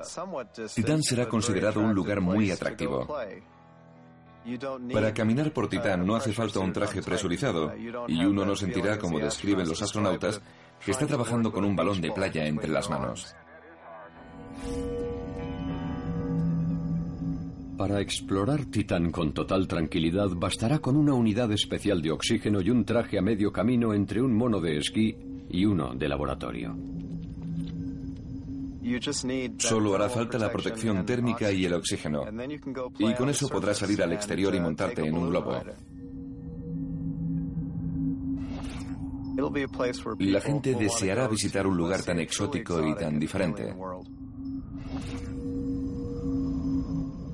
Titán 0.76 1.02
será 1.02 1.28
considerado 1.28 1.80
un 1.80 1.96
lugar 1.96 2.22
muy 2.22 2.52
atractivo. 2.52 3.08
Para 4.94 5.14
caminar 5.14 5.52
por 5.52 5.68
Titán 5.68 6.06
no 6.06 6.16
hace 6.16 6.32
falta 6.32 6.60
un 6.60 6.72
traje 6.72 7.02
presurizado 7.02 7.74
y 8.08 8.24
uno 8.24 8.46
no 8.46 8.56
sentirá, 8.56 8.98
como 8.98 9.20
describen 9.20 9.68
los 9.68 9.82
astronautas, 9.82 10.42
que 10.84 10.92
está 10.92 11.08
trabajando 11.08 11.52
con 11.52 11.66
un 11.66 11.76
balón 11.76 12.00
de 12.02 12.12
playa 12.12 12.46
entre 12.46 12.70
las 12.70 12.90
manos. 12.90 13.36
Para 17.78 18.00
explorar 18.00 18.66
Titán 18.66 19.12
con 19.12 19.34
total 19.34 19.68
tranquilidad 19.68 20.30
bastará 20.30 20.80
con 20.80 20.96
una 20.96 21.14
unidad 21.14 21.52
especial 21.52 22.02
de 22.02 22.12
oxígeno 22.12 22.62
y 22.62 22.70
un 22.70 22.86
traje 22.86 23.18
a 23.18 23.22
medio 23.22 23.52
camino 23.52 23.94
entre 23.94 24.22
un 24.22 24.34
mono 24.34 24.62
de 24.62 24.78
esquí 24.78 25.18
y 25.50 25.66
uno 25.66 25.94
de 25.94 26.08
laboratorio. 26.08 26.76
Solo 29.58 29.96
hará 29.96 30.10
falta 30.10 30.38
la 30.38 30.52
protección 30.52 31.06
térmica 31.06 31.52
y 31.52 31.66
el 31.66 31.74
oxígeno. 31.74 32.24
Y 33.00 33.14
con 33.16 33.30
eso 33.30 33.50
podrás 33.50 33.80
salir 33.80 34.02
al 34.04 34.14
exterior 34.14 34.54
y 34.54 34.60
montarte 34.60 35.06
en 35.06 35.16
un 35.16 35.30
globo. 35.30 35.62
La 40.20 40.42
gente 40.42 40.76
deseará 40.76 41.28
visitar 41.28 41.68
un 41.68 41.76
lugar 41.76 42.04
tan 42.04 42.20
exótico 42.20 42.88
y 42.88 42.96
tan 42.96 43.20
diferente. 43.20 43.74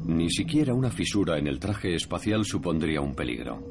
Ni 0.05 0.29
siquiera 0.29 0.73
una 0.73 0.89
fisura 0.89 1.37
en 1.37 1.47
el 1.47 1.59
traje 1.59 1.95
espacial 1.95 2.43
supondría 2.43 3.01
un 3.01 3.13
peligro. 3.13 3.70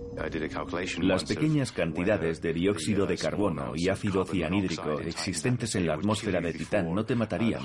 Las 1.00 1.24
pequeñas 1.24 1.72
cantidades 1.72 2.42
de 2.42 2.52
dióxido 2.52 3.06
de 3.06 3.16
carbono 3.16 3.72
y 3.74 3.88
ácido 3.88 4.24
cianhídrico 4.24 5.00
existentes 5.00 5.74
en 5.76 5.86
la 5.86 5.94
atmósfera 5.94 6.40
de 6.40 6.52
Titán 6.52 6.94
no 6.94 7.04
te 7.04 7.14
matarían. 7.14 7.62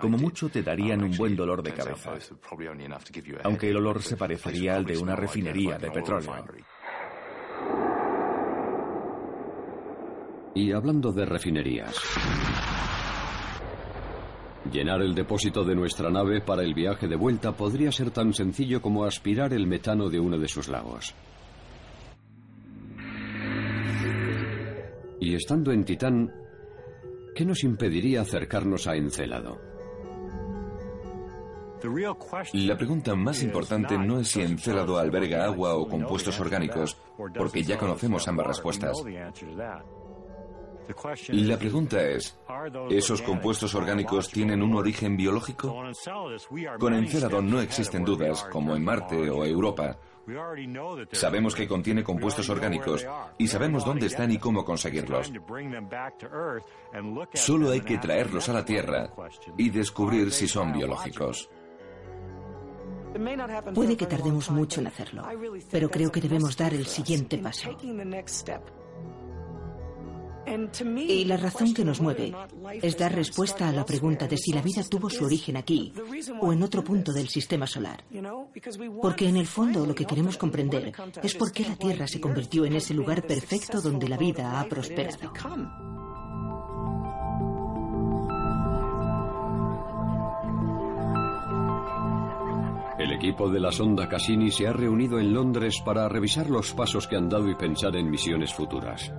Como 0.00 0.18
mucho 0.18 0.48
te 0.48 0.62
darían 0.62 1.02
un 1.02 1.16
buen 1.16 1.34
dolor 1.34 1.62
de 1.62 1.72
cabeza. 1.72 2.12
Aunque 3.44 3.70
el 3.70 3.76
olor 3.76 4.02
se 4.02 4.16
parecería 4.16 4.76
al 4.76 4.84
de 4.84 4.98
una 4.98 5.16
refinería 5.16 5.78
de 5.78 5.90
petróleo. 5.90 6.44
Y 10.54 10.72
hablando 10.72 11.12
de 11.12 11.24
refinerías. 11.24 11.94
Llenar 14.70 15.00
el 15.00 15.14
depósito 15.14 15.64
de 15.64 15.74
nuestra 15.74 16.10
nave 16.10 16.42
para 16.42 16.62
el 16.62 16.74
viaje 16.74 17.08
de 17.08 17.16
vuelta 17.16 17.52
podría 17.52 17.90
ser 17.90 18.10
tan 18.10 18.34
sencillo 18.34 18.82
como 18.82 19.04
aspirar 19.04 19.52
el 19.54 19.66
metano 19.66 20.10
de 20.10 20.20
uno 20.20 20.38
de 20.38 20.48
sus 20.48 20.68
lagos. 20.68 21.14
Y 25.20 25.34
estando 25.34 25.70
en 25.70 25.84
Titán, 25.84 26.32
¿qué 27.34 27.44
nos 27.44 27.62
impediría 27.62 28.22
acercarnos 28.22 28.86
a 28.86 28.96
Encélado? 28.96 29.60
La 32.52 32.76
pregunta 32.76 33.14
más 33.14 33.42
importante 33.42 33.96
no 33.98 34.20
es 34.20 34.28
si 34.28 34.42
Encélado 34.42 34.98
alberga 34.98 35.44
agua 35.44 35.74
o 35.76 35.88
compuestos 35.88 36.40
orgánicos, 36.40 36.96
porque 37.34 37.62
ya 37.62 37.78
conocemos 37.78 38.26
ambas 38.28 38.46
respuestas. 38.46 39.02
La 41.28 41.56
pregunta 41.56 42.02
es, 42.02 42.38
¿esos 42.90 43.22
compuestos 43.22 43.74
orgánicos 43.74 44.28
tienen 44.28 44.62
un 44.62 44.74
origen 44.74 45.16
biológico? 45.16 45.74
Con 46.78 46.94
Encélado 46.94 47.42
no 47.42 47.60
existen 47.60 48.04
dudas, 48.04 48.44
como 48.50 48.74
en 48.74 48.84
Marte 48.84 49.30
o 49.30 49.44
Europa. 49.44 49.98
Sabemos 51.12 51.54
que 51.54 51.66
contiene 51.66 52.02
compuestos 52.02 52.48
orgánicos 52.48 53.06
y 53.38 53.46
sabemos 53.46 53.84
dónde 53.84 54.06
están 54.06 54.30
y 54.30 54.38
cómo 54.38 54.64
conseguirlos. 54.64 55.32
Solo 57.34 57.70
hay 57.70 57.80
que 57.80 57.98
traerlos 57.98 58.48
a 58.48 58.52
la 58.52 58.64
Tierra 58.64 59.10
y 59.56 59.70
descubrir 59.70 60.32
si 60.32 60.46
son 60.46 60.72
biológicos. 60.72 61.50
Puede 63.74 63.96
que 63.96 64.06
tardemos 64.06 64.50
mucho 64.50 64.80
en 64.80 64.86
hacerlo, 64.86 65.24
pero 65.70 65.90
creo 65.90 66.12
que 66.12 66.20
debemos 66.20 66.56
dar 66.56 66.72
el 66.74 66.86
siguiente 66.86 67.38
paso. 67.38 67.76
Y 70.96 71.24
la 71.24 71.36
razón 71.36 71.74
que 71.74 71.84
nos 71.84 72.00
mueve 72.00 72.32
es 72.82 72.96
dar 72.96 73.14
respuesta 73.14 73.68
a 73.68 73.72
la 73.72 73.84
pregunta 73.84 74.26
de 74.26 74.36
si 74.36 74.52
la 74.52 74.62
vida 74.62 74.82
tuvo 74.82 75.10
su 75.10 75.24
origen 75.24 75.56
aquí 75.56 75.92
o 76.40 76.52
en 76.52 76.62
otro 76.62 76.82
punto 76.82 77.12
del 77.12 77.28
sistema 77.28 77.66
solar. 77.66 78.04
Porque 79.00 79.28
en 79.28 79.36
el 79.36 79.46
fondo 79.46 79.86
lo 79.86 79.94
que 79.94 80.04
queremos 80.06 80.36
comprender 80.36 80.92
es 81.22 81.34
por 81.34 81.52
qué 81.52 81.64
la 81.64 81.76
Tierra 81.76 82.06
se 82.06 82.20
convirtió 82.20 82.64
en 82.64 82.74
ese 82.74 82.94
lugar 82.94 83.26
perfecto 83.26 83.80
donde 83.80 84.08
la 84.08 84.16
vida 84.16 84.60
ha 84.60 84.64
prosperado. 84.68 85.32
El 92.98 93.12
equipo 93.12 93.48
de 93.48 93.60
la 93.60 93.72
sonda 93.72 94.08
Cassini 94.08 94.50
se 94.50 94.68
ha 94.68 94.74
reunido 94.74 95.18
en 95.18 95.32
Londres 95.32 95.80
para 95.82 96.06
revisar 96.08 96.50
los 96.50 96.74
pasos 96.74 97.08
que 97.08 97.16
han 97.16 97.30
dado 97.30 97.48
y 97.48 97.54
pensar 97.54 97.96
en 97.96 98.10
misiones 98.10 98.52
futuras. 98.52 99.10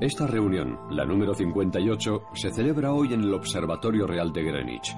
Esta 0.00 0.26
reunión, 0.26 0.78
la 0.90 1.04
número 1.04 1.34
58, 1.34 2.22
se 2.34 2.50
celebra 2.50 2.92
hoy 2.92 3.14
en 3.14 3.22
el 3.22 3.32
Observatorio 3.32 4.06
Real 4.06 4.32
de 4.32 4.42
Greenwich. 4.42 4.96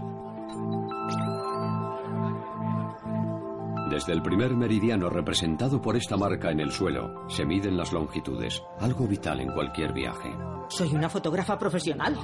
Desde 3.91 4.15
el 4.15 4.23
primer 4.23 4.57
meridiano 4.57 5.11
representado 5.11 5.81
por 5.81 5.97
esta 5.97 6.17
marca 6.17 6.51
en 6.51 6.61
el 6.61 6.73
suelo, 6.73 7.29
se 7.29 7.45
miden 7.45 7.77
las 7.77 7.93
longitudes, 7.93 8.63
algo 8.81 9.07
vital 9.07 9.41
en 9.41 9.53
cualquier 9.53 9.93
viaje. 9.93 10.35
Soy 10.69 10.95
una 10.95 11.09
fotógrafa 11.09 11.59
profesional. 11.59 12.17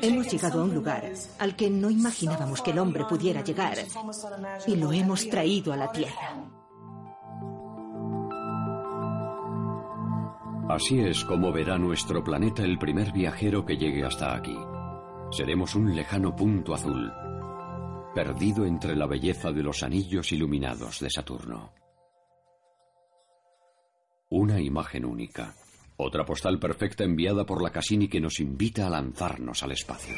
Hemos 0.00 0.30
llegado 0.30 0.60
a 0.60 0.64
un 0.64 0.74
lugar 0.74 1.12
al 1.38 1.56
que 1.56 1.68
no 1.70 1.90
imaginábamos 1.90 2.62
que 2.62 2.70
el 2.70 2.78
hombre 2.78 3.04
pudiera 3.04 3.42
llegar 3.42 3.78
y 4.66 4.76
lo 4.76 4.92
hemos 4.92 5.28
traído 5.28 5.72
a 5.72 5.76
la 5.76 5.90
Tierra. 5.90 6.59
Así 10.70 11.00
es 11.00 11.24
como 11.24 11.50
verá 11.50 11.76
nuestro 11.78 12.22
planeta 12.22 12.62
el 12.62 12.78
primer 12.78 13.10
viajero 13.10 13.66
que 13.66 13.76
llegue 13.76 14.04
hasta 14.04 14.36
aquí. 14.36 14.56
Seremos 15.32 15.74
un 15.74 15.96
lejano 15.96 16.36
punto 16.36 16.74
azul, 16.74 17.10
perdido 18.14 18.64
entre 18.64 18.94
la 18.94 19.08
belleza 19.08 19.50
de 19.50 19.64
los 19.64 19.82
anillos 19.82 20.30
iluminados 20.30 21.00
de 21.00 21.10
Saturno. 21.10 21.72
Una 24.28 24.60
imagen 24.60 25.04
única. 25.06 25.56
Otra 25.96 26.24
postal 26.24 26.60
perfecta 26.60 27.02
enviada 27.02 27.44
por 27.44 27.64
la 27.64 27.70
Cassini 27.70 28.06
que 28.06 28.20
nos 28.20 28.38
invita 28.38 28.86
a 28.86 28.90
lanzarnos 28.90 29.64
al 29.64 29.72
espacio. 29.72 30.14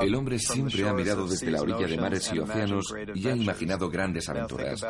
El 0.00 0.14
hombre 0.14 0.38
siempre 0.38 0.88
ha 0.88 0.92
mirado 0.92 1.26
desde 1.26 1.50
la 1.50 1.62
orilla 1.62 1.86
de 1.86 1.96
mares 1.96 2.30
y 2.32 2.38
océanos 2.38 2.94
y 3.14 3.28
ha 3.28 3.36
imaginado 3.36 3.88
grandes 3.90 4.28
aventuras. 4.28 4.84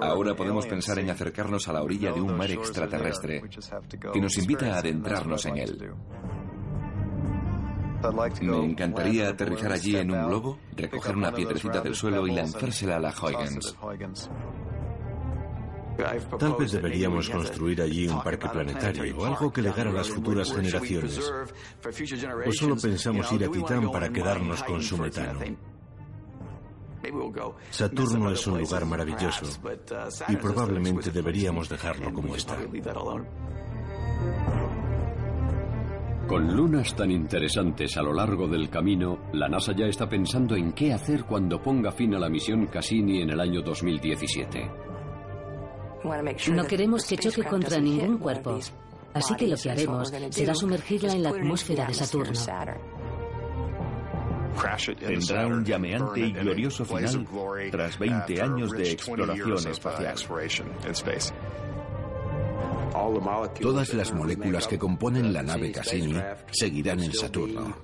Ahora 0.00 0.34
podemos 0.34 0.66
pensar 0.66 0.98
en 0.98 1.10
acercarnos 1.10 1.68
a 1.68 1.72
la 1.72 1.82
orilla 1.82 2.12
de 2.12 2.20
un 2.20 2.36
mar 2.36 2.50
extraterrestre 2.50 3.42
que 4.12 4.20
nos 4.20 4.36
invita 4.38 4.74
a 4.74 4.78
adentrarnos 4.78 5.46
en 5.46 5.58
él. 5.58 5.92
Me 8.40 8.64
encantaría 8.64 9.28
aterrizar 9.28 9.72
allí 9.72 9.96
en 9.96 10.10
un 10.10 10.26
globo, 10.26 10.58
recoger 10.76 11.16
una 11.16 11.32
piedrecita 11.32 11.80
del 11.80 11.94
suelo 11.94 12.26
y 12.26 12.32
lanzársela 12.32 12.96
a 12.96 13.00
la 13.00 13.14
Huygens. 13.14 13.76
Tal 16.38 16.54
vez 16.58 16.72
deberíamos 16.72 17.28
construir 17.28 17.82
allí 17.82 18.08
un 18.08 18.22
parque 18.22 18.48
planetario 18.48 19.16
o 19.18 19.24
algo 19.24 19.52
que 19.52 19.62
legar 19.62 19.88
a 19.88 19.92
las 19.92 20.08
futuras 20.08 20.52
generaciones. 20.52 21.32
¿O 22.46 22.52
solo 22.52 22.76
pensamos 22.76 23.30
ir 23.32 23.44
a 23.44 23.48
Titán 23.48 23.90
para 23.90 24.08
quedarnos 24.10 24.62
con 24.62 24.82
su 24.82 24.96
metano? 24.98 25.40
Saturno 27.70 28.30
es 28.30 28.46
un 28.46 28.58
lugar 28.60 28.86
maravilloso 28.86 29.46
y 30.28 30.36
probablemente 30.36 31.10
deberíamos 31.10 31.68
dejarlo 31.68 32.12
como 32.12 32.36
está. 32.36 32.56
Con 36.28 36.56
lunas 36.56 36.94
tan 36.94 37.10
interesantes 37.10 37.96
a 37.96 38.02
lo 38.02 38.14
largo 38.14 38.46
del 38.46 38.70
camino, 38.70 39.18
la 39.32 39.48
NASA 39.48 39.72
ya 39.76 39.86
está 39.86 40.08
pensando 40.08 40.54
en 40.54 40.72
qué 40.72 40.92
hacer 40.92 41.24
cuando 41.24 41.60
ponga 41.60 41.90
fin 41.90 42.14
a 42.14 42.18
la 42.18 42.30
misión 42.30 42.66
Cassini 42.68 43.20
en 43.20 43.30
el 43.30 43.40
año 43.40 43.60
2017. 43.60 44.91
No 46.52 46.66
queremos 46.66 47.04
que 47.04 47.16
choque 47.16 47.44
contra 47.44 47.78
ningún 47.78 48.18
cuerpo, 48.18 48.58
así 49.14 49.34
que 49.36 49.46
lo 49.46 49.56
que 49.56 49.70
haremos 49.70 50.12
será 50.30 50.54
sumergirla 50.54 51.12
en 51.12 51.22
la 51.22 51.30
atmósfera 51.30 51.86
de 51.86 51.94
Saturno. 51.94 52.32
Tendrá 54.98 55.46
un 55.46 55.64
llameante 55.64 56.20
y 56.20 56.32
glorioso 56.32 56.84
final 56.84 57.26
tras 57.70 57.98
20 57.98 58.42
años 58.42 58.70
de 58.72 58.92
exploración 58.92 59.58
espacial. 59.66 60.14
Todas 63.60 63.94
las 63.94 64.12
moléculas 64.12 64.68
que 64.68 64.78
componen 64.78 65.32
la 65.32 65.42
nave 65.42 65.72
Cassini 65.72 66.14
seguirán 66.50 67.00
en 67.00 67.12
Saturno 67.12 67.74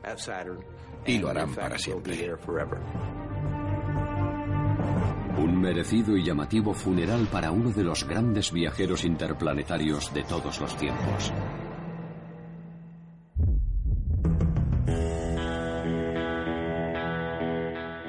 y 1.06 1.18
lo 1.18 1.30
harán 1.30 1.54
para 1.54 1.78
siempre. 1.78 2.36
Un 5.38 5.60
merecido 5.60 6.16
y 6.16 6.24
llamativo 6.24 6.74
funeral 6.74 7.28
para 7.30 7.52
uno 7.52 7.70
de 7.70 7.84
los 7.84 8.06
grandes 8.06 8.50
viajeros 8.50 9.04
interplanetarios 9.04 10.12
de 10.12 10.24
todos 10.24 10.60
los 10.60 10.76
tiempos. 10.76 11.32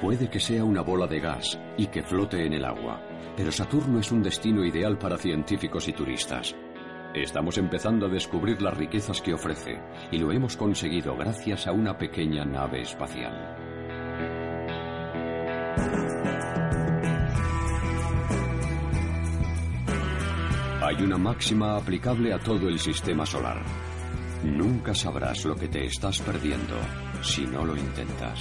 Puede 0.02 0.28
que 0.28 0.40
sea 0.40 0.64
una 0.64 0.82
bola 0.82 1.06
de 1.06 1.20
gas 1.20 1.60
y 1.78 1.86
que 1.88 2.02
flote 2.02 2.44
en 2.44 2.54
el 2.54 2.66
agua, 2.66 3.00
pero 3.38 3.52
Saturno 3.52 4.00
es 4.00 4.12
un 4.12 4.24
destino 4.24 4.66
ideal 4.66 4.98
para 4.98 5.20
científicos 5.20 5.88
y 5.88 5.94
turistas. 5.94 6.56
Estamos 7.14 7.60
empezando 7.60 8.08
a 8.08 8.10
descubrir 8.10 8.60
las 8.60 8.76
riquezas 8.76 9.22
que 9.22 9.36
ofrece 9.36 9.80
y 10.12 10.18
lo 10.18 10.32
hemos 10.32 10.58
conseguido 10.58 11.16
gracias 11.16 11.68
a 11.68 11.74
una 11.74 11.96
pequeña 11.96 12.44
nave 12.44 12.82
espacial. 12.82 13.56
Hay 20.82 20.96
una 21.04 21.18
máxima 21.18 21.76
aplicable 21.76 22.34
a 22.34 22.40
todo 22.40 22.70
el 22.70 22.80
sistema 22.80 23.26
solar. 23.26 23.62
Nunca 24.44 24.96
sabrás 24.96 25.44
lo 25.44 25.54
que 25.54 25.68
te 25.68 25.84
estás 25.84 26.20
perdiendo 26.20 26.76
si 27.22 27.46
no 27.46 27.66
lo 27.66 27.76
intentas. 27.76 28.40